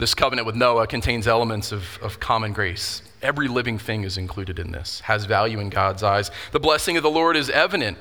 This 0.00 0.14
covenant 0.14 0.46
with 0.46 0.56
Noah 0.56 0.86
contains 0.86 1.28
elements 1.28 1.72
of, 1.72 1.98
of 2.00 2.20
common 2.20 2.54
grace. 2.54 3.02
Every 3.20 3.48
living 3.48 3.76
thing 3.76 4.02
is 4.02 4.16
included 4.16 4.58
in 4.58 4.72
this, 4.72 5.00
has 5.00 5.26
value 5.26 5.60
in 5.60 5.68
God's 5.68 6.02
eyes. 6.02 6.30
The 6.52 6.58
blessing 6.58 6.96
of 6.96 7.02
the 7.02 7.10
Lord 7.10 7.36
is 7.36 7.50
evident 7.50 7.98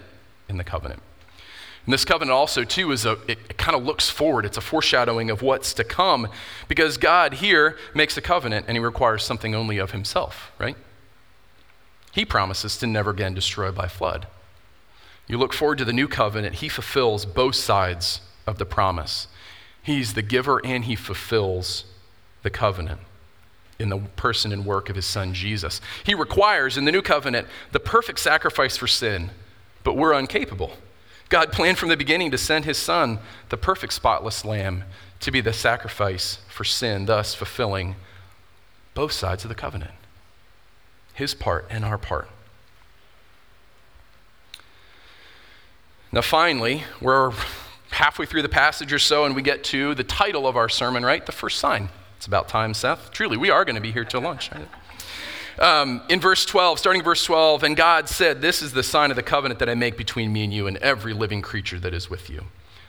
in 0.47 0.55
the 0.55 0.63
covenant. 0.63 1.01
And 1.83 1.91
this 1.91 2.05
covenant 2.05 2.31
also, 2.31 2.63
too, 2.63 2.93
is 2.93 3.05
a, 3.05 3.17
it, 3.27 3.37
it 3.49 3.57
kind 3.57 3.75
of 3.75 3.83
looks 3.83 4.09
forward. 4.09 4.45
It's 4.45 4.55
a 4.55 4.61
foreshadowing 4.61 5.29
of 5.29 5.41
what's 5.41 5.73
to 5.73 5.83
come 5.83 6.29
because 6.69 6.95
God 6.95 7.33
here 7.33 7.77
makes 7.93 8.15
a 8.15 8.21
covenant 8.21 8.67
and 8.69 8.77
he 8.77 8.79
requires 8.81 9.25
something 9.25 9.53
only 9.53 9.77
of 9.77 9.91
himself, 9.91 10.53
right? 10.57 10.77
He 12.13 12.23
promises 12.23 12.77
to 12.77 12.87
never 12.87 13.11
again 13.11 13.33
destroy 13.33 13.73
by 13.73 13.89
flood. 13.89 14.27
You 15.27 15.37
look 15.37 15.51
forward 15.51 15.79
to 15.79 15.85
the 15.85 15.91
new 15.91 16.07
covenant, 16.07 16.55
he 16.55 16.69
fulfills 16.69 17.25
both 17.25 17.55
sides 17.55 18.21
of 18.47 18.57
the 18.57 18.65
promise. 18.65 19.27
He's 19.83 20.13
the 20.13 20.21
giver 20.21 20.65
and 20.65 20.85
he 20.85 20.95
fulfills 20.95 21.83
the 22.43 22.49
covenant 22.49 22.99
in 23.77 23.89
the 23.89 23.99
person 24.15 24.51
and 24.51 24.65
work 24.65 24.89
of 24.89 24.95
his 24.95 25.05
son 25.05 25.33
Jesus. 25.33 25.79
He 26.03 26.13
requires 26.13 26.77
in 26.77 26.85
the 26.85 26.91
new 26.91 27.01
covenant 27.01 27.47
the 27.71 27.79
perfect 27.79 28.19
sacrifice 28.19 28.75
for 28.75 28.87
sin, 28.87 29.31
but 29.83 29.95
we're 29.95 30.17
incapable. 30.17 30.73
God 31.29 31.51
planned 31.51 31.77
from 31.77 31.89
the 31.89 31.97
beginning 31.97 32.31
to 32.31 32.37
send 32.37 32.65
his 32.65 32.77
son, 32.77 33.19
the 33.49 33.57
perfect 33.57 33.93
spotless 33.93 34.43
lamb, 34.43 34.83
to 35.21 35.31
be 35.31 35.41
the 35.41 35.53
sacrifice 35.53 36.39
for 36.49 36.63
sin, 36.63 37.05
thus 37.05 37.33
fulfilling 37.35 37.95
both 38.93 39.11
sides 39.11 39.45
of 39.45 39.49
the 39.49 39.55
covenant 39.55 39.91
his 41.19 41.35
part 41.35 41.65
and 41.69 41.83
our 41.83 41.97
part. 41.97 42.29
Now, 46.13 46.21
finally, 46.21 46.83
we're 47.01 47.33
halfway 47.91 48.25
through 48.25 48.41
the 48.41 48.49
passage 48.49 48.93
or 48.93 48.99
so, 48.99 49.25
and 49.25 49.35
we 49.35 49.41
get 49.41 49.65
to 49.65 49.93
the 49.95 50.03
title 50.03 50.47
of 50.47 50.55
our 50.55 50.69
sermon, 50.69 51.03
right? 51.03 51.25
The 51.25 51.33
first 51.33 51.59
sign. 51.59 51.89
It's 52.19 52.27
about 52.27 52.49
time, 52.49 52.73
Seth. 52.73 53.11
Truly, 53.11 53.37
we 53.37 53.49
are 53.49 53.63
going 53.63 53.77
to 53.77 53.81
be 53.81 53.93
here 53.93 54.03
till 54.03 54.19
lunch. 54.19 54.49
Um, 55.57 56.01
in 56.09 56.19
verse 56.19 56.45
12, 56.45 56.77
starting 56.77 57.01
verse 57.01 57.23
12, 57.23 57.63
and 57.63 57.77
God 57.77 58.09
said, 58.09 58.41
This 58.41 58.61
is 58.61 58.73
the 58.73 58.83
sign 58.83 59.09
of 59.09 59.15
the 59.15 59.23
covenant 59.23 59.61
that 59.61 59.69
I 59.69 59.73
make 59.73 59.95
between 59.95 60.33
me 60.33 60.43
and 60.43 60.53
you 60.53 60.67
and 60.67 60.75
every 60.79 61.13
living 61.13 61.41
creature 61.41 61.79
that 61.79 61.93
is 61.93 62.09
with 62.09 62.29
you 62.29 62.43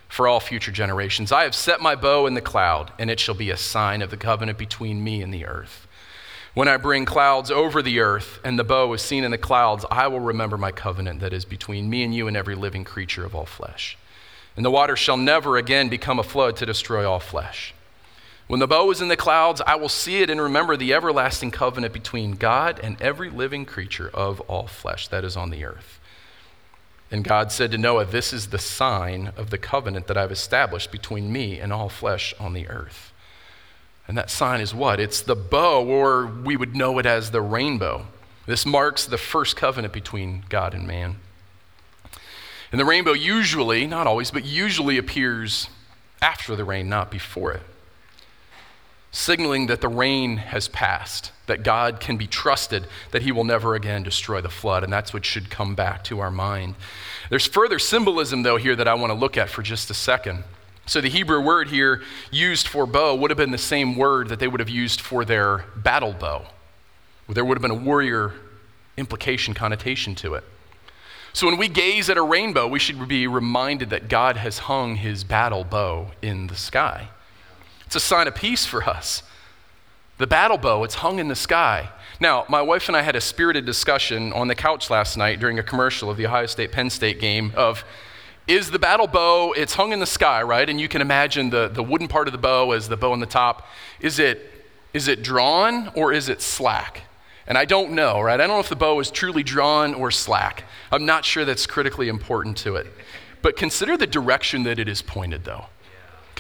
for 0.09 0.27
all 0.27 0.41
future 0.41 0.73
generations. 0.73 1.31
I 1.31 1.45
have 1.45 1.55
set 1.55 1.81
my 1.81 1.95
bow 1.95 2.27
in 2.27 2.35
the 2.35 2.41
cloud, 2.41 2.93
and 2.99 3.09
it 3.09 3.21
shall 3.21 3.37
be 3.37 3.53
a 3.53 3.57
sign 3.57 4.03
of 4.03 4.11
the 4.11 4.17
covenant 4.17 4.59
between 4.59 5.05
me 5.05 5.23
and 5.23 5.33
the 5.33 5.47
earth. 5.47 5.87
When 6.55 6.67
I 6.67 6.77
bring 6.77 7.05
clouds 7.05 7.53
over 7.53 7.83
the 7.83 8.01
earth 8.01 8.41
and 8.43 8.59
the 8.59 8.65
bow 8.65 8.93
is 8.95 9.01
seen 9.01 9.23
in 9.23 9.31
the 9.31 9.39
clouds, 9.39 9.87
I 9.93 10.09
will 10.09 10.19
remember 10.19 10.59
my 10.59 10.73
covenant 10.73 11.21
that 11.21 11.33
is 11.33 11.45
between 11.45 11.89
me 11.89 12.03
and 12.03 12.13
you 12.13 12.27
and 12.27 12.37
every 12.37 12.57
living 12.57 12.83
creature 12.83 13.25
of 13.25 13.37
all 13.37 13.47
flesh 13.47 13.97
and 14.57 14.65
the 14.65 14.71
water 14.71 14.97
shall 14.97 15.17
never 15.17 15.57
again 15.57 15.89
become 15.89 16.19
a 16.19 16.23
flood 16.23 16.57
to 16.57 16.67
destroy 16.67 17.09
all 17.09 17.21
flesh. 17.21 17.75
When 18.51 18.59
the 18.59 18.67
bow 18.67 18.91
is 18.91 19.01
in 19.01 19.07
the 19.07 19.17
clouds, 19.17 19.63
I 19.65 19.77
will 19.77 19.89
see 19.89 20.23
it 20.23 20.29
and 20.29 20.41
remember 20.41 20.77
the 20.77 20.93
everlasting 20.93 21.53
covenant 21.53 21.93
between 21.93 22.33
God 22.33 22.81
and 22.83 23.01
every 23.01 23.31
living 23.31 23.65
creature 23.65 24.11
of 24.13 24.41
all 24.41 24.67
flesh 24.67 25.07
that 25.07 25.23
is 25.23 25.37
on 25.37 25.51
the 25.51 25.65
earth. 25.65 26.01
And 27.13 27.23
God 27.23 27.53
said 27.53 27.71
to 27.71 27.79
Noah, 27.79 28.07
This 28.07 28.33
is 28.33 28.49
the 28.49 28.59
sign 28.59 29.31
of 29.37 29.51
the 29.51 29.57
covenant 29.57 30.09
that 30.09 30.17
I've 30.17 30.33
established 30.33 30.91
between 30.91 31.33
me 31.33 31.61
and 31.61 31.73
all 31.73 31.89
flesh 31.89 32.35
on 32.41 32.53
the 32.53 32.67
earth. 32.67 33.13
And 34.09 34.19
that 34.19 34.31
sign 34.31 34.61
is 34.61 34.75
what? 34.75 34.99
It's 34.99 35.23
the 35.23 35.37
bow, 35.37 35.85
or 35.85 36.27
we 36.27 36.57
would 36.57 36.75
know 36.75 36.99
it 36.99 37.07
as 37.07 37.31
the 37.31 37.41
rainbow. 37.41 38.07
This 38.47 38.67
marks 38.67 39.07
the 39.07 39.17
first 39.17 39.55
covenant 39.55 39.95
between 39.95 40.43
God 40.49 40.75
and 40.75 40.89
man. 40.89 41.19
And 42.73 42.81
the 42.81 42.85
rainbow 42.85 43.13
usually, 43.13 43.87
not 43.87 44.09
always, 44.09 44.33
but 44.33 44.45
usually 44.45 44.99
appears 44.99 45.69
after 46.21 46.57
the 46.57 46.65
rain, 46.65 46.89
not 46.89 47.13
before 47.13 47.53
it, 47.53 47.63
signaling 49.13 49.67
that 49.67 49.81
the 49.81 49.89
rain 49.89 50.37
has 50.37 50.69
passed, 50.69 51.33
that 51.47 51.63
God 51.63 52.01
can 52.01 52.17
be 52.17 52.27
trusted, 52.27 52.87
that 53.11 53.23
he 53.23 53.33
will 53.33 53.45
never 53.45 53.75
again 53.75 54.03
destroy 54.03 54.41
the 54.41 54.49
flood. 54.49 54.85
And 54.85 54.93
that's 54.93 55.13
what 55.13 55.25
should 55.25 55.51
come 55.51 55.75
back 55.75 56.05
to 56.05 56.21
our 56.21 56.31
mind. 56.31 56.77
There's 57.29 57.47
further 57.47 57.79
symbolism, 57.79 58.43
though, 58.43 58.57
here 58.57 58.77
that 58.77 58.89
I 58.89 58.95
want 58.95 59.11
to 59.11 59.19
look 59.19 59.37
at 59.37 59.51
for 59.51 59.63
just 59.63 59.91
a 59.91 59.95
second. 59.95 60.45
So, 60.87 61.01
the 61.01 61.09
Hebrew 61.09 61.41
word 61.41 61.69
here 61.69 62.03
used 62.31 62.67
for 62.67 62.87
bow 62.87 63.15
would 63.15 63.31
have 63.31 63.39
been 63.39 63.53
the 63.53 63.59
same 63.59 63.97
word 63.97 64.29
that 64.29 64.39
they 64.39 64.49
would 64.49 64.61
have 64.61 64.71
used 64.71 65.01
for 65.01 65.25
their 65.25 65.65
battle 65.77 66.13
bow. 66.13 66.47
There 67.29 67.45
would 67.45 67.57
have 67.57 67.63
been 67.63 67.71
a 67.71 67.75
warrior 67.75 68.33
implication, 68.97 69.55
connotation 69.55 70.15
to 70.17 70.35
it. 70.35 70.45
So 71.33 71.47
when 71.47 71.59
we 71.59 71.69
gaze 71.69 72.11
at 72.11 72.17
a 72.17 72.23
rainbow, 72.23 72.67
we 72.67 72.81
should 72.81 73.07
be 73.07 73.29
reminded 73.29 73.91
that 73.91 74.09
God 74.09 74.37
has 74.37 74.59
hung 74.59 74.97
his 74.97 75.23
battle 75.23 75.63
bow 75.63 76.11
in 76.21 76.49
the 76.49 76.57
sky. 76.57 77.09
It's 77.91 77.97
a 77.97 77.99
sign 77.99 78.29
of 78.29 78.37
peace 78.37 78.65
for 78.65 78.85
us. 78.85 79.25
The 80.19 80.27
battle 80.29 80.59
bow, 80.59 80.85
it's 80.85 80.95
hung 80.95 81.19
in 81.19 81.27
the 81.27 81.35
sky. 81.35 81.89
Now, 82.21 82.45
my 82.49 82.63
wife 82.63 82.87
and 82.87 82.97
I 82.97 83.03
had 83.03 83.17
a 83.17 83.21
spirited 83.21 83.67
discussion 83.67 84.33
on 84.33 84.47
the 84.47 84.55
couch 84.55 84.91
last 84.91 85.17
night 85.17 85.41
during 85.41 85.59
a 85.59 85.65
commercial 85.65 86.09
of 86.09 86.17
the 86.17 86.25
Ohio 86.25 86.47
State 86.47 86.71
Penn 86.71 86.89
State 86.89 87.19
game 87.19 87.53
of 87.57 87.83
is 88.47 88.71
the 88.71 88.79
battle 88.79 89.09
bow, 89.09 89.53
it's 89.57 89.75
hung 89.75 89.91
in 89.93 89.99
the 89.99 90.07
sky, 90.07 90.41
right? 90.41 90.71
And 90.71 90.81
you 90.81 90.87
can 90.87 91.03
imagine 91.03 91.51
the, 91.51 91.67
the 91.67 91.83
wooden 91.83 92.07
part 92.07 92.29
of 92.29 92.33
the 92.33 92.39
bow 92.39 92.71
as 92.71 92.89
the 92.89 92.97
bow 92.97 93.11
on 93.11 93.19
the 93.19 93.27
top. 93.27 93.67
Is 93.99 94.21
it, 94.21 94.53
is 94.95 95.09
it 95.09 95.25
drawn 95.25 95.89
or 95.97 96.13
is 96.13 96.29
it 96.29 96.41
slack? 96.41 97.03
And 97.49 97.59
I 97.59 97.65
don't 97.65 97.91
know, 97.91 98.21
right? 98.21 98.41
I 98.41 98.47
don't 98.47 98.55
know 98.55 98.61
if 98.61 98.69
the 98.69 98.77
bow 98.77 99.01
is 99.01 99.11
truly 99.11 99.43
drawn 99.43 99.95
or 99.95 100.13
slack. 100.13 100.63
I'm 100.93 101.07
not 101.07 101.25
sure 101.25 101.45
that's 101.45 101.67
critically 101.67 102.09
important 102.09 102.57
to 102.59 102.77
it. 102.77 102.87
But 103.43 103.57
consider 103.57 103.97
the 103.97 104.07
direction 104.07 104.63
that 104.63 104.79
it 104.79 104.89
is 104.89 105.03
pointed, 105.03 105.43
though. 105.43 105.65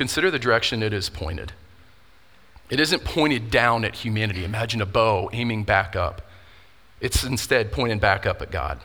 Consider 0.01 0.31
the 0.31 0.39
direction 0.39 0.83
it 0.83 0.95
is 0.95 1.11
pointed. 1.11 1.53
It 2.71 2.81
isn't 2.81 3.05
pointed 3.05 3.51
down 3.51 3.85
at 3.85 3.97
humanity. 3.97 4.47
Imagine 4.47 4.81
a 4.81 4.87
bow 4.87 5.29
aiming 5.31 5.65
back 5.65 5.95
up. 5.95 6.23
It's 7.03 7.23
instead 7.23 7.71
pointing 7.71 7.99
back 7.99 8.25
up 8.25 8.41
at 8.41 8.51
God. 8.51 8.81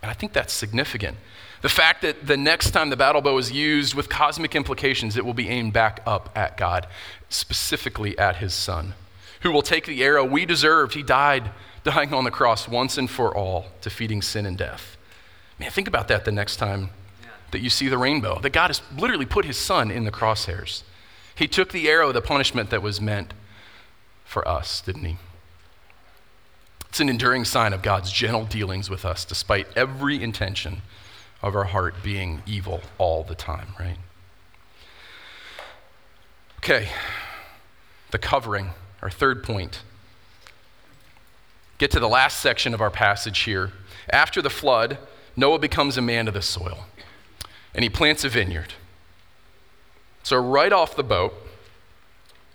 And 0.00 0.10
I 0.10 0.14
think 0.14 0.32
that's 0.32 0.54
significant. 0.54 1.18
The 1.60 1.68
fact 1.68 2.00
that 2.00 2.26
the 2.26 2.38
next 2.38 2.70
time 2.70 2.88
the 2.88 2.96
battle 2.96 3.20
bow 3.20 3.36
is 3.36 3.52
used 3.52 3.92
with 3.92 4.08
cosmic 4.08 4.54
implications, 4.54 5.14
it 5.18 5.26
will 5.26 5.34
be 5.34 5.50
aimed 5.50 5.74
back 5.74 6.00
up 6.06 6.30
at 6.34 6.56
God, 6.56 6.86
specifically 7.28 8.18
at 8.18 8.36
his 8.36 8.54
son, 8.54 8.94
who 9.42 9.52
will 9.52 9.60
take 9.60 9.84
the 9.84 10.02
arrow 10.02 10.24
we 10.24 10.46
deserved. 10.46 10.94
He 10.94 11.02
died, 11.02 11.50
dying 11.84 12.14
on 12.14 12.24
the 12.24 12.30
cross 12.30 12.66
once 12.66 12.96
and 12.96 13.10
for 13.10 13.36
all, 13.36 13.66
defeating 13.82 14.22
sin 14.22 14.46
and 14.46 14.56
death. 14.56 14.96
Man, 15.58 15.70
think 15.70 15.86
about 15.86 16.08
that 16.08 16.24
the 16.24 16.32
next 16.32 16.56
time 16.56 16.88
that 17.50 17.60
you 17.60 17.70
see 17.70 17.88
the 17.88 17.98
rainbow, 17.98 18.40
that 18.40 18.50
God 18.50 18.68
has 18.68 18.82
literally 18.96 19.26
put 19.26 19.44
his 19.44 19.56
son 19.56 19.90
in 19.90 20.04
the 20.04 20.10
crosshairs. 20.10 20.82
He 21.34 21.48
took 21.48 21.72
the 21.72 21.88
arrow, 21.88 22.12
the 22.12 22.20
punishment 22.20 22.70
that 22.70 22.82
was 22.82 23.00
meant 23.00 23.32
for 24.24 24.46
us, 24.46 24.80
didn't 24.80 25.04
he? 25.04 25.16
It's 26.88 27.00
an 27.00 27.08
enduring 27.08 27.44
sign 27.44 27.72
of 27.72 27.82
God's 27.82 28.10
gentle 28.10 28.44
dealings 28.44 28.90
with 28.90 29.04
us, 29.04 29.24
despite 29.24 29.66
every 29.76 30.22
intention 30.22 30.82
of 31.42 31.54
our 31.54 31.64
heart 31.64 31.96
being 32.02 32.42
evil 32.46 32.80
all 32.98 33.22
the 33.22 33.34
time, 33.34 33.68
right? 33.78 33.98
Okay, 36.58 36.88
the 38.10 38.18
covering, 38.18 38.70
our 39.00 39.10
third 39.10 39.44
point. 39.44 39.82
Get 41.78 41.92
to 41.92 42.00
the 42.00 42.08
last 42.08 42.40
section 42.40 42.74
of 42.74 42.80
our 42.80 42.90
passage 42.90 43.40
here. 43.40 43.70
After 44.10 44.42
the 44.42 44.50
flood, 44.50 44.98
Noah 45.36 45.60
becomes 45.60 45.96
a 45.96 46.02
man 46.02 46.26
of 46.26 46.34
the 46.34 46.42
soil, 46.42 46.86
and 47.74 47.82
he 47.82 47.90
plants 47.90 48.24
a 48.24 48.28
vineyard. 48.28 48.74
So, 50.22 50.36
right 50.36 50.72
off 50.72 50.96
the 50.96 51.02
boat, 51.02 51.34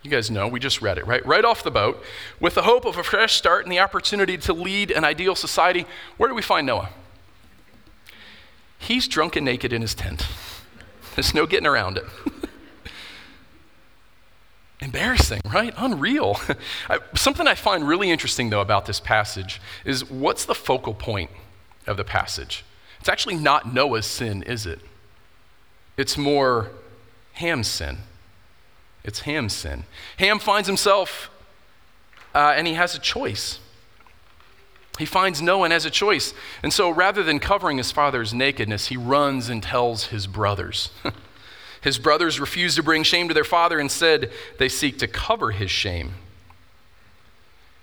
you 0.04 0.12
guys 0.12 0.30
know, 0.30 0.47
we 0.47 0.60
just 0.60 0.82
read 0.82 0.97
it, 0.97 1.08
right? 1.08 1.26
Right 1.26 1.45
off 1.45 1.63
the 1.63 1.71
boat, 1.71 2.04
with 2.39 2.56
the 2.56 2.63
hope 2.63 2.86
of 2.86 2.97
a 2.97 3.04
fresh 3.04 3.36
start 3.36 3.63
and 3.63 3.71
the 3.71 3.80
opportunity 3.80 4.38
to 4.39 4.54
lead 4.54 4.91
an 4.91 5.06
ideal 5.06 5.34
society, 5.34 5.86
where 6.17 6.28
do 6.28 6.36
we 6.36 6.41
find 6.41 6.67
Noah? 6.67 6.89
He's 8.78 9.08
drunk 9.08 9.38
and 9.38 9.45
naked 9.45 9.71
in 9.71 9.82
his 9.82 9.95
tent. 9.95 10.28
There's 11.15 11.34
no 11.34 11.45
getting 11.45 11.67
around 11.67 11.97
it. 11.97 12.04
Embarrassing, 14.82 15.39
right? 15.45 15.73
Unreal. 15.78 16.38
I, 16.89 16.99
something 17.15 17.47
I 17.47 17.56
find 17.56 17.88
really 17.88 18.12
interesting, 18.12 18.49
though, 18.49 18.60
about 18.60 18.86
this 18.86 18.99
passage 18.99 19.62
is 19.86 20.10
what's 20.10 20.43
the 20.43 20.56
focal 20.56 20.93
point 20.93 21.32
of 21.88 21.95
the 21.95 22.04
passage? 22.04 22.65
It's 22.99 23.08
actually 23.08 23.36
not 23.36 23.73
Noah's 23.73 24.06
sin, 24.06 24.43
is 24.43 24.65
it? 24.65 24.82
It's 25.97 26.17
more 26.17 26.71
Ham's 27.34 27.67
sin. 27.67 27.99
It's 29.03 29.21
Ham's 29.21 29.53
sin. 29.53 29.84
Ham 30.17 30.39
finds 30.39 30.67
himself, 30.67 31.29
uh, 32.34 32.53
and 32.56 32.67
he 32.67 32.73
has 32.73 32.95
a 32.95 32.99
choice. 32.99 33.60
He 34.99 35.06
finds 35.06 35.41
no 35.41 35.58
one 35.58 35.71
has 35.71 35.86
a 35.86 35.89
choice. 35.89 36.34
And 36.62 36.71
so 36.71 36.89
rather 36.89 37.23
than 37.23 37.39
covering 37.39 37.77
his 37.77 37.91
father's 37.91 38.34
nakedness, 38.34 38.88
he 38.88 38.97
runs 38.97 39.49
and 39.49 39.62
tells 39.62 40.08
his 40.08 40.27
brothers. 40.27 40.91
his 41.82 41.97
brothers 41.97 42.39
refuse 42.39 42.75
to 42.75 42.84
bring 42.84 43.03
shame 43.03 43.27
to 43.27 43.34
their 43.34 43.43
father. 43.43 43.79
Instead, 43.79 44.32
they 44.60 44.69
seek 44.69 44.99
to 44.99 45.08
cover 45.08 45.51
his 45.51 45.71
shame. 45.71 46.13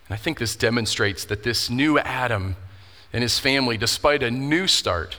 And 0.09 0.15
I 0.15 0.17
think 0.17 0.39
this 0.39 0.55
demonstrates 0.55 1.25
that 1.27 1.43
this 1.43 1.69
new 1.69 1.99
Adam 1.99 2.57
and 3.13 3.23
his 3.23 3.41
family, 3.41 3.77
despite 3.77 4.23
a 4.23 4.31
new 4.31 4.69
start, 4.69 5.19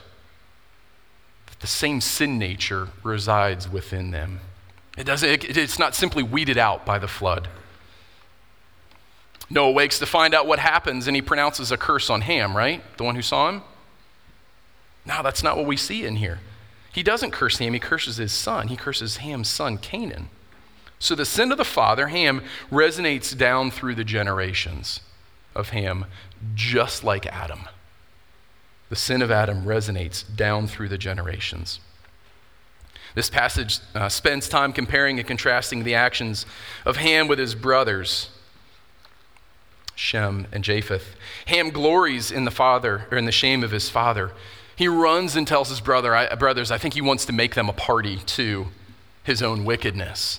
the 1.62 1.68
same 1.68 2.00
sin 2.00 2.38
nature 2.38 2.88
resides 3.04 3.70
within 3.70 4.10
them. 4.10 4.40
It 4.98 5.04
doesn't, 5.04 5.28
it, 5.28 5.56
it's 5.56 5.78
not 5.78 5.94
simply 5.94 6.24
weeded 6.24 6.58
out 6.58 6.84
by 6.84 6.98
the 6.98 7.06
flood. 7.06 7.48
Noah 9.48 9.70
wakes 9.70 10.00
to 10.00 10.06
find 10.06 10.34
out 10.34 10.48
what 10.48 10.58
happens 10.58 11.06
and 11.06 11.14
he 11.14 11.22
pronounces 11.22 11.70
a 11.70 11.76
curse 11.76 12.10
on 12.10 12.22
Ham, 12.22 12.56
right? 12.56 12.82
The 12.96 13.04
one 13.04 13.14
who 13.14 13.22
saw 13.22 13.48
him? 13.48 13.62
No, 15.06 15.22
that's 15.22 15.44
not 15.44 15.56
what 15.56 15.66
we 15.66 15.76
see 15.76 16.04
in 16.04 16.16
here. 16.16 16.40
He 16.92 17.04
doesn't 17.04 17.30
curse 17.30 17.58
Ham, 17.58 17.74
he 17.74 17.78
curses 17.78 18.16
his 18.16 18.32
son. 18.32 18.66
He 18.66 18.76
curses 18.76 19.18
Ham's 19.18 19.48
son, 19.48 19.78
Canaan. 19.78 20.30
So 20.98 21.14
the 21.14 21.24
sin 21.24 21.52
of 21.52 21.58
the 21.58 21.64
father, 21.64 22.08
Ham, 22.08 22.42
resonates 22.72 23.36
down 23.36 23.70
through 23.70 23.94
the 23.94 24.04
generations 24.04 25.00
of 25.54 25.68
Ham, 25.68 26.06
just 26.56 27.04
like 27.04 27.24
Adam 27.26 27.68
the 28.92 28.96
sin 28.96 29.22
of 29.22 29.30
Adam 29.30 29.64
resonates 29.64 30.22
down 30.36 30.66
through 30.66 30.86
the 30.86 30.98
generations. 30.98 31.80
This 33.14 33.30
passage 33.30 33.78
uh, 33.94 34.10
spends 34.10 34.50
time 34.50 34.74
comparing 34.74 35.18
and 35.18 35.26
contrasting 35.26 35.82
the 35.82 35.94
actions 35.94 36.44
of 36.84 36.98
Ham 36.98 37.26
with 37.26 37.38
his 37.38 37.54
brothers, 37.54 38.28
Shem 39.94 40.46
and 40.52 40.62
Japheth. 40.62 41.16
Ham 41.46 41.70
glories 41.70 42.30
in 42.30 42.44
the 42.44 42.50
father 42.50 43.06
or 43.10 43.16
in 43.16 43.24
the 43.24 43.32
shame 43.32 43.64
of 43.64 43.70
his 43.70 43.88
father. 43.88 44.32
He 44.76 44.88
runs 44.88 45.36
and 45.36 45.48
tells 45.48 45.70
his 45.70 45.80
brother, 45.80 46.14
I, 46.14 46.34
brothers, 46.34 46.70
I 46.70 46.76
think 46.76 46.92
he 46.92 47.00
wants 47.00 47.24
to 47.24 47.32
make 47.32 47.54
them 47.54 47.70
a 47.70 47.72
party 47.72 48.18
to 48.18 48.66
his 49.24 49.42
own 49.42 49.64
wickedness. 49.64 50.38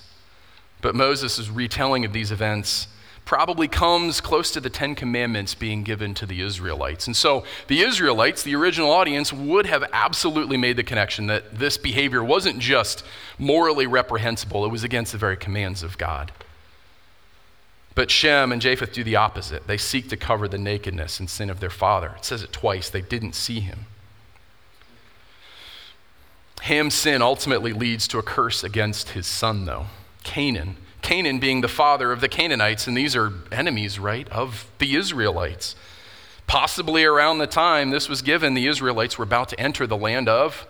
But 0.80 0.94
Moses' 0.94 1.40
is 1.40 1.50
retelling 1.50 2.04
of 2.04 2.12
these 2.12 2.30
events 2.30 2.86
probably 3.24 3.68
comes 3.68 4.20
close 4.20 4.50
to 4.50 4.60
the 4.60 4.68
Ten 4.68 4.94
Commandments 4.94 5.54
being 5.54 5.82
given 5.82 6.12
to 6.14 6.26
the 6.26 6.42
Israelites. 6.42 7.06
And 7.06 7.16
so 7.16 7.44
the 7.68 7.80
Israelites, 7.80 8.42
the 8.42 8.54
original 8.54 8.90
audience, 8.90 9.32
would 9.32 9.66
have 9.66 9.84
absolutely 9.92 10.56
made 10.56 10.76
the 10.76 10.84
connection 10.84 11.26
that 11.28 11.58
this 11.58 11.78
behavior 11.78 12.22
wasn't 12.22 12.58
just 12.58 13.04
morally 13.38 13.86
reprehensible, 13.86 14.64
it 14.64 14.70
was 14.70 14.84
against 14.84 15.12
the 15.12 15.18
very 15.18 15.36
commands 15.36 15.82
of 15.82 15.96
God. 15.96 16.32
But 17.94 18.10
Shem 18.10 18.50
and 18.52 18.60
Japheth 18.60 18.92
do 18.92 19.04
the 19.04 19.16
opposite. 19.16 19.66
They 19.66 19.78
seek 19.78 20.08
to 20.08 20.16
cover 20.16 20.48
the 20.48 20.58
nakedness 20.58 21.20
and 21.20 21.30
sin 21.30 21.48
of 21.48 21.60
their 21.60 21.70
father. 21.70 22.14
It 22.16 22.24
says 22.24 22.42
it 22.42 22.52
twice. 22.52 22.90
They 22.90 23.02
didn't 23.02 23.34
see 23.34 23.60
him. 23.60 23.86
Ham's 26.62 26.94
sin 26.94 27.22
ultimately 27.22 27.72
leads 27.72 28.08
to 28.08 28.18
a 28.18 28.22
curse 28.22 28.64
against 28.64 29.10
his 29.10 29.26
son, 29.26 29.64
though. 29.64 29.86
Canaan 30.24 30.76
Canaan 31.04 31.38
being 31.38 31.60
the 31.60 31.68
father 31.68 32.12
of 32.12 32.22
the 32.22 32.28
Canaanites, 32.28 32.86
and 32.86 32.96
these 32.96 33.14
are 33.14 33.30
enemies, 33.52 33.98
right, 33.98 34.26
of 34.30 34.66
the 34.78 34.96
Israelites. 34.96 35.76
Possibly 36.46 37.04
around 37.04 37.38
the 37.38 37.46
time 37.46 37.90
this 37.90 38.08
was 38.08 38.22
given, 38.22 38.54
the 38.54 38.66
Israelites 38.66 39.18
were 39.18 39.24
about 39.24 39.50
to 39.50 39.60
enter 39.60 39.86
the 39.86 39.98
land 39.98 40.30
of 40.30 40.66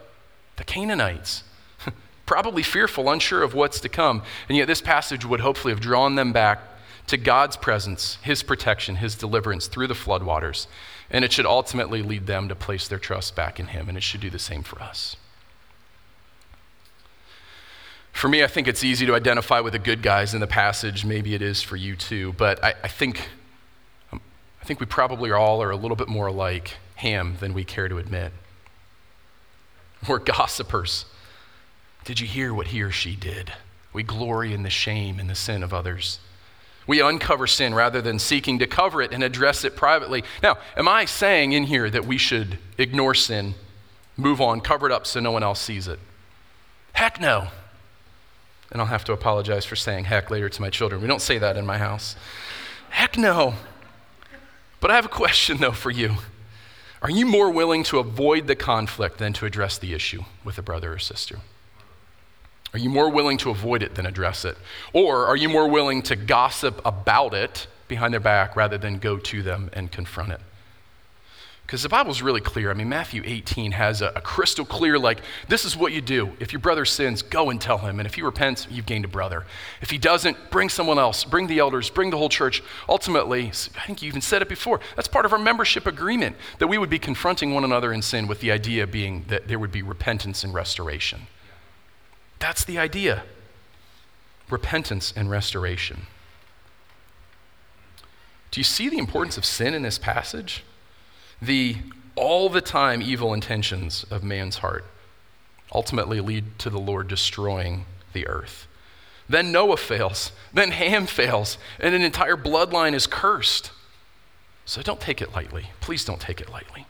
the 0.56 0.64
Canaanites. 0.64 1.44
Probably 2.26 2.64
fearful, 2.64 3.08
unsure 3.08 3.44
of 3.44 3.54
what's 3.54 3.78
to 3.80 3.88
come. 3.88 4.24
And 4.48 4.58
yet, 4.58 4.66
this 4.66 4.80
passage 4.80 5.24
would 5.24 5.38
hopefully 5.38 5.72
have 5.72 5.80
drawn 5.80 6.16
them 6.16 6.32
back 6.32 6.60
to 7.06 7.16
God's 7.16 7.56
presence, 7.56 8.18
His 8.22 8.42
protection, 8.42 8.96
His 8.96 9.14
deliverance 9.14 9.68
through 9.68 9.86
the 9.86 9.94
floodwaters. 9.94 10.66
And 11.10 11.24
it 11.24 11.32
should 11.32 11.46
ultimately 11.46 12.02
lead 12.02 12.26
them 12.26 12.48
to 12.48 12.56
place 12.56 12.88
their 12.88 12.98
trust 12.98 13.36
back 13.36 13.60
in 13.60 13.68
Him, 13.68 13.88
and 13.88 13.96
it 13.96 14.02
should 14.02 14.20
do 14.20 14.30
the 14.30 14.40
same 14.40 14.64
for 14.64 14.82
us. 14.82 15.14
For 18.14 18.28
me, 18.28 18.44
I 18.44 18.46
think 18.46 18.68
it's 18.68 18.84
easy 18.84 19.04
to 19.06 19.14
identify 19.14 19.58
with 19.60 19.72
the 19.72 19.78
good 19.78 20.00
guys 20.00 20.34
in 20.34 20.40
the 20.40 20.46
passage. 20.46 21.04
Maybe 21.04 21.34
it 21.34 21.42
is 21.42 21.60
for 21.60 21.76
you 21.76 21.96
too. 21.96 22.32
But 22.34 22.62
I, 22.64 22.74
I 22.84 22.88
think, 22.88 23.28
um, 24.12 24.20
I 24.62 24.64
think 24.64 24.78
we 24.78 24.86
probably 24.86 25.32
all 25.32 25.60
are 25.60 25.70
a 25.70 25.76
little 25.76 25.96
bit 25.96 26.08
more 26.08 26.30
like 26.30 26.76
Ham 26.94 27.36
than 27.40 27.52
we 27.52 27.64
care 27.64 27.88
to 27.88 27.98
admit. 27.98 28.32
We're 30.08 30.20
gossipers. 30.20 31.06
Did 32.04 32.20
you 32.20 32.26
hear 32.26 32.54
what 32.54 32.68
he 32.68 32.82
or 32.82 32.92
she 32.92 33.16
did? 33.16 33.52
We 33.92 34.04
glory 34.04 34.54
in 34.54 34.62
the 34.62 34.70
shame 34.70 35.18
and 35.18 35.28
the 35.28 35.34
sin 35.34 35.64
of 35.64 35.74
others. 35.74 36.20
We 36.86 37.00
uncover 37.00 37.48
sin 37.48 37.74
rather 37.74 38.00
than 38.00 38.20
seeking 38.20 38.60
to 38.60 38.66
cover 38.68 39.02
it 39.02 39.12
and 39.12 39.24
address 39.24 39.64
it 39.64 39.74
privately. 39.74 40.22
Now, 40.40 40.58
am 40.76 40.86
I 40.86 41.04
saying 41.04 41.52
in 41.52 41.64
here 41.64 41.90
that 41.90 42.06
we 42.06 42.16
should 42.16 42.58
ignore 42.78 43.14
sin, 43.14 43.54
move 44.16 44.40
on, 44.40 44.60
cover 44.60 44.86
it 44.86 44.92
up 44.92 45.04
so 45.04 45.18
no 45.18 45.32
one 45.32 45.42
else 45.42 45.60
sees 45.60 45.88
it? 45.88 45.98
Heck 46.92 47.20
no 47.20 47.48
and 48.70 48.80
I'll 48.80 48.88
have 48.88 49.04
to 49.04 49.12
apologize 49.12 49.64
for 49.64 49.76
saying 49.76 50.04
heck 50.04 50.30
later 50.30 50.48
to 50.48 50.60
my 50.60 50.70
children. 50.70 51.00
We 51.00 51.08
don't 51.08 51.22
say 51.22 51.38
that 51.38 51.56
in 51.56 51.66
my 51.66 51.78
house. 51.78 52.16
Heck 52.90 53.16
no. 53.16 53.54
But 54.80 54.90
I 54.90 54.96
have 54.96 55.06
a 55.06 55.08
question, 55.08 55.58
though, 55.58 55.72
for 55.72 55.90
you. 55.90 56.16
Are 57.02 57.10
you 57.10 57.26
more 57.26 57.50
willing 57.50 57.82
to 57.84 57.98
avoid 57.98 58.46
the 58.46 58.56
conflict 58.56 59.18
than 59.18 59.32
to 59.34 59.46
address 59.46 59.78
the 59.78 59.92
issue 59.94 60.22
with 60.42 60.58
a 60.58 60.62
brother 60.62 60.92
or 60.92 60.98
sister? 60.98 61.38
Are 62.72 62.78
you 62.78 62.88
more 62.88 63.08
willing 63.08 63.38
to 63.38 63.50
avoid 63.50 63.82
it 63.82 63.94
than 63.94 64.04
address 64.04 64.44
it? 64.44 64.56
Or 64.92 65.26
are 65.26 65.36
you 65.36 65.48
more 65.48 65.68
willing 65.68 66.02
to 66.02 66.16
gossip 66.16 66.80
about 66.84 67.32
it 67.32 67.66
behind 67.88 68.12
their 68.12 68.20
back 68.20 68.56
rather 68.56 68.78
than 68.78 68.98
go 68.98 69.18
to 69.18 69.42
them 69.42 69.70
and 69.72 69.92
confront 69.92 70.32
it? 70.32 70.40
Because 71.66 71.82
the 71.82 71.88
Bible's 71.88 72.20
really 72.20 72.42
clear. 72.42 72.70
I 72.70 72.74
mean, 72.74 72.90
Matthew 72.90 73.22
18 73.24 73.72
has 73.72 74.02
a, 74.02 74.12
a, 74.14 74.20
crystal 74.20 74.66
clear, 74.66 74.98
like, 74.98 75.20
this 75.48 75.64
is 75.64 75.74
what 75.74 75.92
you 75.92 76.02
do. 76.02 76.32
If 76.38 76.52
your 76.52 76.60
brother 76.60 76.84
sins, 76.84 77.22
go 77.22 77.48
and 77.48 77.58
tell 77.58 77.78
him. 77.78 77.98
And 77.98 78.06
if 78.06 78.14
he 78.14 78.22
repents, 78.22 78.68
you've 78.70 78.84
gained 78.84 79.06
a 79.06 79.08
brother. 79.08 79.46
If 79.80 79.88
he 79.88 79.96
doesn't, 79.96 80.50
bring 80.50 80.68
someone 80.68 80.98
else, 80.98 81.24
bring 81.24 81.46
the 81.46 81.58
elders, 81.58 81.88
bring 81.88 82.10
the 82.10 82.18
whole 82.18 82.28
church. 82.28 82.62
Ultimately, 82.86 83.46
I 83.46 83.86
think 83.86 84.02
you 84.02 84.08
even 84.08 84.20
said 84.20 84.42
it 84.42 84.48
before, 84.48 84.80
that's 84.94 85.08
part 85.08 85.24
of 85.24 85.32
our 85.32 85.38
membership 85.38 85.86
agreement, 85.86 86.36
that 86.58 86.66
we 86.66 86.76
would 86.76 86.90
be 86.90 86.98
confronting 86.98 87.54
one 87.54 87.64
another 87.64 87.94
in 87.94 88.02
sin 88.02 88.26
with 88.26 88.40
the 88.40 88.52
idea 88.52 88.86
being 88.86 89.24
that 89.28 89.48
there 89.48 89.58
would 89.58 89.72
be 89.72 89.82
repentance 89.82 90.44
and 90.44 90.52
restoration. 90.52 91.28
That's 92.40 92.64
the 92.64 92.78
idea 92.78 93.24
repentance 94.50 95.14
and 95.16 95.30
restoration. 95.30 96.02
Do 98.50 98.60
you 98.60 98.64
see 98.64 98.90
the 98.90 98.98
importance 98.98 99.38
of 99.38 99.46
sin 99.46 99.72
in 99.72 99.80
this 99.80 99.98
passage? 99.98 100.62
The 101.40 101.76
all 102.16 102.48
the 102.48 102.60
time 102.60 103.02
evil 103.02 103.34
intentions 103.34 104.04
of 104.10 104.22
man's 104.22 104.58
heart 104.58 104.84
ultimately 105.72 106.20
lead 106.20 106.58
to 106.60 106.70
the 106.70 106.78
Lord 106.78 107.08
destroying 107.08 107.86
the 108.12 108.26
earth. 108.26 108.66
Then 109.28 109.52
Noah 109.52 109.76
fails. 109.76 110.32
Then 110.54 110.70
Ham 110.70 111.06
fails. 111.06 111.58
And 111.80 111.94
an 111.94 112.02
entire 112.02 112.36
bloodline 112.36 112.94
is 112.94 113.08
cursed. 113.08 113.72
So 114.64 114.82
don't 114.82 115.00
take 115.00 115.20
it 115.20 115.32
lightly. 115.34 115.70
Please 115.80 116.04
don't 116.04 116.20
take 116.20 116.40
it 116.40 116.50
lightly. 116.50 116.86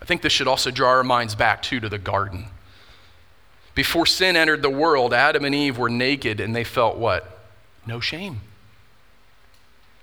I 0.00 0.04
think 0.04 0.22
this 0.22 0.32
should 0.32 0.48
also 0.48 0.70
draw 0.70 0.88
our 0.88 1.04
minds 1.04 1.34
back, 1.34 1.60
too, 1.60 1.80
to 1.80 1.88
the 1.88 1.98
garden. 1.98 2.46
Before 3.74 4.06
sin 4.06 4.36
entered 4.36 4.62
the 4.62 4.70
world, 4.70 5.12
Adam 5.12 5.44
and 5.44 5.54
Eve 5.54 5.76
were 5.76 5.90
naked 5.90 6.40
and 6.40 6.56
they 6.56 6.64
felt 6.64 6.96
what? 6.96 7.40
No 7.86 8.00
shame. 8.00 8.40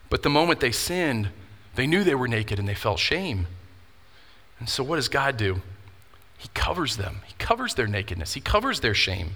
But 0.09 0.23
the 0.23 0.29
moment 0.29 0.59
they 0.59 0.71
sinned, 0.71 1.29
they 1.73 1.87
knew 1.87 2.03
they 2.03 2.15
were 2.15 2.27
naked 2.27 2.59
and 2.59 2.67
they 2.67 2.75
felt 2.75 2.99
shame. 2.99 3.47
And 4.59 4.69
so, 4.69 4.83
what 4.83 4.95
does 4.95 5.09
God 5.09 5.37
do? 5.37 5.61
He 6.37 6.49
covers 6.53 6.97
them, 6.97 7.21
He 7.25 7.33
covers 7.37 7.75
their 7.75 7.87
nakedness, 7.87 8.33
He 8.33 8.41
covers 8.41 8.79
their 8.79 8.93
shame. 8.93 9.35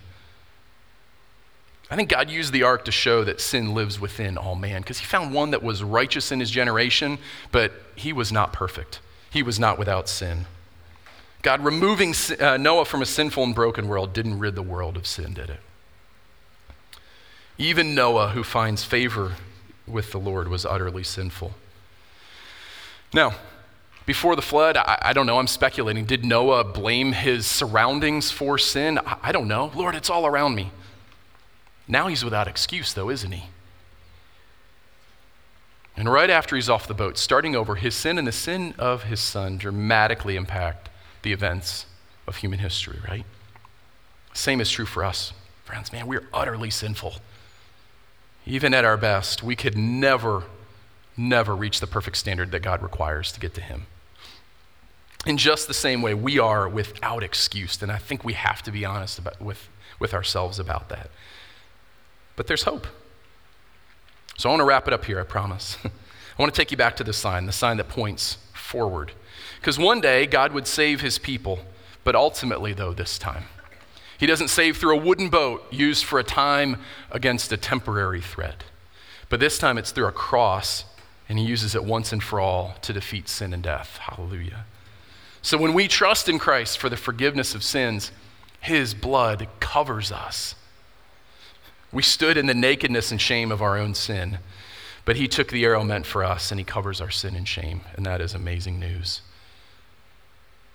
I 1.92 1.96
think 1.96 2.10
God 2.10 2.30
used 2.30 2.54
the 2.54 2.62
ark 2.62 2.86
to 2.86 2.92
show 2.92 3.24
that 3.24 3.42
sin 3.42 3.74
lives 3.74 4.00
within 4.00 4.38
all 4.38 4.56
man 4.56 4.82
because 4.82 5.00
He 5.00 5.06
found 5.06 5.34
one 5.34 5.52
that 5.52 5.64
was 5.64 5.84
righteous 5.84 6.32
in 6.32 6.40
his 6.40 6.52
generation, 6.52 7.18
but 7.52 7.74
he 7.96 8.14
was 8.14 8.32
not 8.32 8.54
perfect. 8.54 9.00
He 9.30 9.44
was 9.44 9.60
not 9.60 9.78
without 9.78 10.08
sin. 10.08 10.46
God 11.42 11.64
removing 11.64 12.14
uh, 12.40 12.58
Noah 12.58 12.86
from 12.86 13.02
a 13.02 13.06
sinful 13.06 13.44
and 13.44 13.56
broken 13.56 13.88
world 13.88 14.14
didn't 14.14 14.40
rid 14.40 14.56
the 14.56 14.62
world 14.62 14.98
of 14.98 15.08
sin, 15.08 15.34
did 15.34 15.50
it? 15.50 15.60
Even 17.58 17.96
Noah, 17.96 18.30
who 18.30 18.44
finds 18.44 18.84
favor 18.84 19.36
with 19.88 20.12
the 20.12 20.18
Lord, 20.18 20.48
was 20.48 20.66
utterly 20.66 21.04
sinful. 21.04 21.54
Now, 23.14 23.36
before 24.10 24.36
the 24.36 24.42
flood, 24.42 24.76
I, 24.76 24.98
I, 25.04 25.14
don't 25.14 25.28
know, 25.28 25.38
I'm 25.38 25.46
speculating. 25.46 26.04
Did 26.04 26.26
Noah 26.26 26.64
blame 26.64 27.12
his 27.12 27.46
surroundings 27.46 28.32
for 28.32 28.58
sin? 28.58 28.98
I, 28.98 29.18
I 29.22 29.32
don't 29.32 29.48
know. 29.48 29.72
Lord, 29.76 29.94
it's 29.94 30.10
all 30.10 30.26
around 30.26 30.56
me. 30.56 30.72
Now 31.88 32.08
he's 32.08 32.24
without 32.24 32.48
excuse, 32.48 32.92
though, 32.92 33.12
isn't 33.12 33.32
he? 33.32 33.52
And 35.96 36.12
right 36.12 36.32
after 36.32 36.56
he's 36.56 36.72
off 36.72 36.88
the 36.88 36.96
boat, 36.96 37.20
starting 37.20 37.56
over, 37.56 37.76
his 37.76 37.94
sin 37.94 38.18
and 38.18 38.28
the 38.28 38.32
sin 38.32 38.74
of 38.80 39.04
his 39.04 39.20
son 39.20 39.60
dramatically 39.60 40.36
impact 40.36 40.90
the 41.22 41.32
events 41.32 41.86
of 42.26 42.38
human 42.38 42.58
history, 42.58 42.98
right? 43.08 43.28
Same 44.34 44.60
is 44.60 44.72
true 44.72 44.88
for 44.88 45.06
us. 45.06 45.34
Friends, 45.66 45.94
man, 45.94 46.08
we're 46.08 46.28
utterly 46.34 46.72
sinful. 46.72 47.18
Even 48.48 48.74
at 48.74 48.86
our 48.86 48.98
best, 48.98 49.44
we 49.44 49.56
could 49.56 49.78
never, 49.78 50.46
never 51.16 51.56
reach 51.56 51.80
the 51.80 51.86
perfect 51.86 52.18
standard 52.18 52.50
that 52.50 52.64
God 52.64 52.82
requires 52.82 53.32
to 53.34 53.40
get 53.40 53.54
to 53.54 53.62
him. 53.62 53.86
In 55.26 55.38
just 55.38 55.68
the 55.68 55.74
same 55.74 56.02
way, 56.02 56.14
we 56.14 56.40
are 56.40 56.68
without 56.68 57.24
excuse. 57.24 57.82
And 57.82 57.92
I 57.92 57.98
think 57.98 58.24
we 58.24 58.34
have 58.34 58.64
to 58.64 58.72
be 58.72 58.86
honest 58.86 59.20
about, 59.20 59.42
with, 59.42 59.68
with 60.00 60.14
ourselves 60.14 60.60
about 60.60 60.90
that. 60.90 61.10
But 62.36 62.48
there's 62.48 62.64
hope. 62.64 62.88
So 64.38 64.50
I 64.50 64.54
want 64.54 64.62
to 64.62 64.66
wrap 64.66 64.88
it 64.88 64.94
up 64.94 65.06
here, 65.06 65.20
I 65.20 65.24
promise. 65.24 65.78
I 65.86 66.42
want 66.42 66.54
to 66.54 66.58
take 66.58 66.72
you 66.72 66.78
back 66.78 66.96
to 66.98 67.04
the 67.04 67.12
sign, 67.12 67.46
the 67.46 67.52
sign 67.52 67.76
that 67.78 67.90
points 67.90 68.38
forward. 68.54 69.12
Because 69.60 69.78
one 69.78 70.00
day 70.00 70.26
God 70.26 70.54
would 70.54 70.68
save 70.68 71.02
his 71.02 71.18
people, 71.18 71.60
but 72.06 72.16
ultimately, 72.16 72.72
though, 72.72 72.94
this 72.94 73.18
time, 73.18 73.44
he 74.18 74.26
doesn't 74.26 74.48
save 74.48 74.78
through 74.78 74.98
a 74.98 75.02
wooden 75.02 75.30
boat 75.30 75.66
used 75.72 76.06
for 76.06 76.20
a 76.20 76.24
time 76.24 76.78
against 77.12 77.52
a 77.52 77.58
temporary 77.58 78.22
threat. 78.22 78.64
But 79.28 79.42
this 79.42 79.58
time 79.58 79.78
it's 79.78 79.92
through 79.92 80.08
a 80.08 80.14
cross, 80.14 80.86
and 81.28 81.38
he 81.38 81.46
uses 81.46 81.76
it 81.76 81.84
once 81.84 82.14
and 82.14 82.24
for 82.24 82.40
all 82.40 82.76
to 82.82 82.94
defeat 82.94 83.28
sin 83.28 83.54
and 83.54 83.62
death. 83.62 83.98
Hallelujah. 83.98 84.66
So 85.42 85.58
when 85.58 85.74
we 85.74 85.88
trust 85.88 86.28
in 86.28 86.40
Christ 86.40 86.78
for 86.78 86.90
the 86.90 86.98
forgiveness 86.98 87.56
of 87.56 87.64
sins, 87.64 88.12
his 88.60 88.94
blood 88.94 89.48
covers 89.60 90.12
us. 90.12 90.56
We 91.92 92.04
stood 92.04 92.38
in 92.38 92.46
the 92.46 92.54
nakedness 92.54 93.12
and 93.12 93.20
shame 93.20 93.52
of 93.52 93.62
our 93.62 93.78
own 93.78 93.96
sin, 93.96 94.40
but 95.06 95.16
he 95.16 95.28
took 95.28 95.50
the 95.50 95.64
arrow 95.64 95.84
meant 95.84 96.06
for 96.06 96.24
us 96.24 96.52
and 96.52 96.60
he 96.60 96.64
covers 96.64 97.02
our 97.02 97.10
sin 97.10 97.36
and 97.36 97.48
shame, 97.48 97.82
and 97.96 98.06
that 98.06 98.22
is 98.22 98.34
amazing 98.34 98.80
news. 98.80 99.22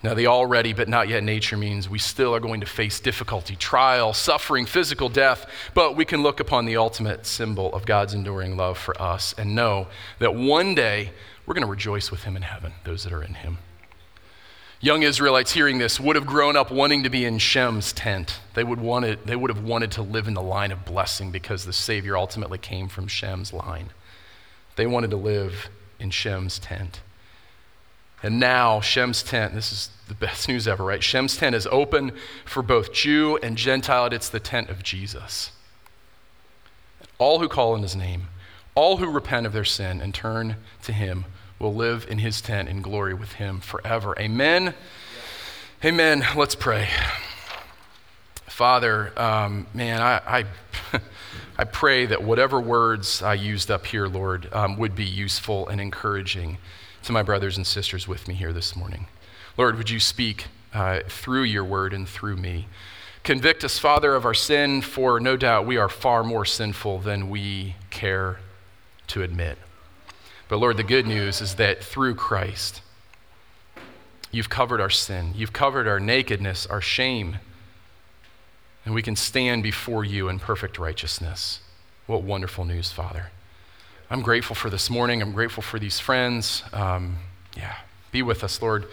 Now, 0.02 0.12
the 0.12 0.26
already 0.26 0.74
but 0.74 0.88
not 0.88 1.08
yet 1.08 1.22
nature 1.22 1.56
means 1.56 1.88
we 1.88 1.98
still 1.98 2.34
are 2.34 2.40
going 2.40 2.60
to 2.60 2.66
face 2.66 3.00
difficulty, 3.00 3.56
trial, 3.56 4.12
suffering, 4.12 4.66
physical 4.66 5.08
death, 5.08 5.46
but 5.72 5.96
we 5.96 6.04
can 6.04 6.22
look 6.22 6.40
upon 6.40 6.66
the 6.66 6.76
ultimate 6.76 7.24
symbol 7.24 7.72
of 7.72 7.86
God's 7.86 8.12
enduring 8.12 8.56
love 8.56 8.76
for 8.76 9.00
us 9.00 9.34
and 9.38 9.54
know 9.54 9.86
that 10.18 10.34
one 10.34 10.74
day 10.74 11.12
we're 11.46 11.54
going 11.54 11.64
to 11.64 11.70
rejoice 11.70 12.10
with 12.10 12.24
him 12.24 12.36
in 12.36 12.42
heaven, 12.42 12.72
those 12.84 13.04
that 13.04 13.14
are 13.14 13.22
in 13.22 13.32
him. 13.32 13.58
Young 14.84 15.02
Israelites 15.02 15.52
hearing 15.52 15.78
this 15.78 15.98
would 15.98 16.14
have 16.14 16.26
grown 16.26 16.58
up 16.58 16.70
wanting 16.70 17.04
to 17.04 17.08
be 17.08 17.24
in 17.24 17.38
Shem's 17.38 17.90
tent. 17.90 18.40
They 18.52 18.62
would, 18.62 18.78
wanted, 18.78 19.24
they 19.24 19.34
would 19.34 19.50
have 19.50 19.64
wanted 19.64 19.90
to 19.92 20.02
live 20.02 20.28
in 20.28 20.34
the 20.34 20.42
line 20.42 20.70
of 20.70 20.84
blessing 20.84 21.30
because 21.30 21.64
the 21.64 21.72
Savior 21.72 22.18
ultimately 22.18 22.58
came 22.58 22.88
from 22.88 23.06
Shem's 23.06 23.50
line. 23.50 23.88
They 24.76 24.86
wanted 24.86 25.08
to 25.12 25.16
live 25.16 25.70
in 25.98 26.10
Shem's 26.10 26.58
tent. 26.58 27.00
And 28.22 28.38
now, 28.38 28.82
Shem's 28.82 29.22
tent, 29.22 29.54
this 29.54 29.72
is 29.72 29.88
the 30.06 30.14
best 30.14 30.48
news 30.50 30.68
ever, 30.68 30.84
right? 30.84 31.02
Shem's 31.02 31.38
tent 31.38 31.54
is 31.54 31.66
open 31.68 32.12
for 32.44 32.62
both 32.62 32.92
Jew 32.92 33.38
and 33.42 33.56
Gentile. 33.56 34.04
and 34.04 34.12
It's 34.12 34.28
the 34.28 34.38
tent 34.38 34.68
of 34.68 34.82
Jesus. 34.82 35.52
All 37.16 37.38
who 37.38 37.48
call 37.48 37.72
on 37.72 37.80
his 37.80 37.96
name, 37.96 38.28
all 38.74 38.98
who 38.98 39.06
repent 39.06 39.46
of 39.46 39.54
their 39.54 39.64
sin 39.64 40.02
and 40.02 40.12
turn 40.12 40.56
to 40.82 40.92
him 40.92 41.24
will 41.64 41.74
live 41.74 42.06
in 42.10 42.18
his 42.18 42.42
tent 42.42 42.68
in 42.68 42.82
glory 42.82 43.14
with 43.14 43.32
him 43.32 43.58
forever. 43.58 44.14
Amen. 44.18 44.74
Amen. 45.82 46.22
Let's 46.36 46.54
pray. 46.54 46.90
Father, 48.46 49.18
um, 49.18 49.66
man, 49.72 50.02
I, 50.02 50.20
I, 50.26 50.44
I, 51.58 51.64
pray 51.64 52.04
that 52.04 52.22
whatever 52.22 52.60
words 52.60 53.22
I 53.22 53.32
used 53.32 53.70
up 53.70 53.86
here, 53.86 54.06
Lord, 54.06 54.46
um, 54.52 54.76
would 54.76 54.94
be 54.94 55.06
useful 55.06 55.66
and 55.68 55.80
encouraging 55.80 56.58
to 57.04 57.12
my 57.12 57.22
brothers 57.22 57.56
and 57.56 57.66
sisters 57.66 58.06
with 58.06 58.28
me 58.28 58.34
here 58.34 58.52
this 58.52 58.76
morning. 58.76 59.06
Lord, 59.56 59.78
would 59.78 59.88
you 59.88 60.00
speak 60.00 60.48
uh, 60.74 61.00
through 61.08 61.44
your 61.44 61.64
word 61.64 61.94
and 61.94 62.06
through 62.06 62.36
me? 62.36 62.68
Convict 63.22 63.64
us, 63.64 63.78
Father, 63.78 64.14
of 64.14 64.26
our 64.26 64.34
sin, 64.34 64.82
for 64.82 65.18
no 65.18 65.38
doubt 65.38 65.64
we 65.64 65.78
are 65.78 65.88
far 65.88 66.22
more 66.22 66.44
sinful 66.44 66.98
than 66.98 67.30
we 67.30 67.76
care 67.88 68.40
to 69.06 69.22
admit. 69.22 69.56
But 70.54 70.60
Lord, 70.60 70.76
the 70.76 70.84
good 70.84 71.08
news 71.08 71.40
is 71.40 71.56
that 71.56 71.82
through 71.82 72.14
Christ, 72.14 72.80
you've 74.30 74.48
covered 74.48 74.80
our 74.80 74.88
sin, 74.88 75.32
you've 75.34 75.52
covered 75.52 75.88
our 75.88 75.98
nakedness, 75.98 76.64
our 76.64 76.80
shame, 76.80 77.38
and 78.84 78.94
we 78.94 79.02
can 79.02 79.16
stand 79.16 79.64
before 79.64 80.04
you 80.04 80.28
in 80.28 80.38
perfect 80.38 80.78
righteousness. 80.78 81.58
What 82.06 82.22
wonderful 82.22 82.64
news, 82.64 82.92
Father. 82.92 83.32
I'm 84.08 84.22
grateful 84.22 84.54
for 84.54 84.70
this 84.70 84.88
morning. 84.88 85.22
I'm 85.22 85.32
grateful 85.32 85.60
for 85.60 85.80
these 85.80 85.98
friends. 85.98 86.62
Um, 86.72 87.16
yeah, 87.56 87.78
be 88.12 88.22
with 88.22 88.44
us, 88.44 88.62
Lord. 88.62 88.86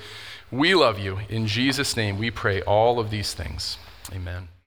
We 0.50 0.74
love 0.74 0.98
you. 0.98 1.20
In 1.30 1.46
Jesus' 1.46 1.96
name, 1.96 2.18
we 2.18 2.32
pray 2.32 2.64
all 2.64 3.00
of 3.00 3.12
these 3.12 3.36
things. 3.36 3.78
Amen. 4.12 4.48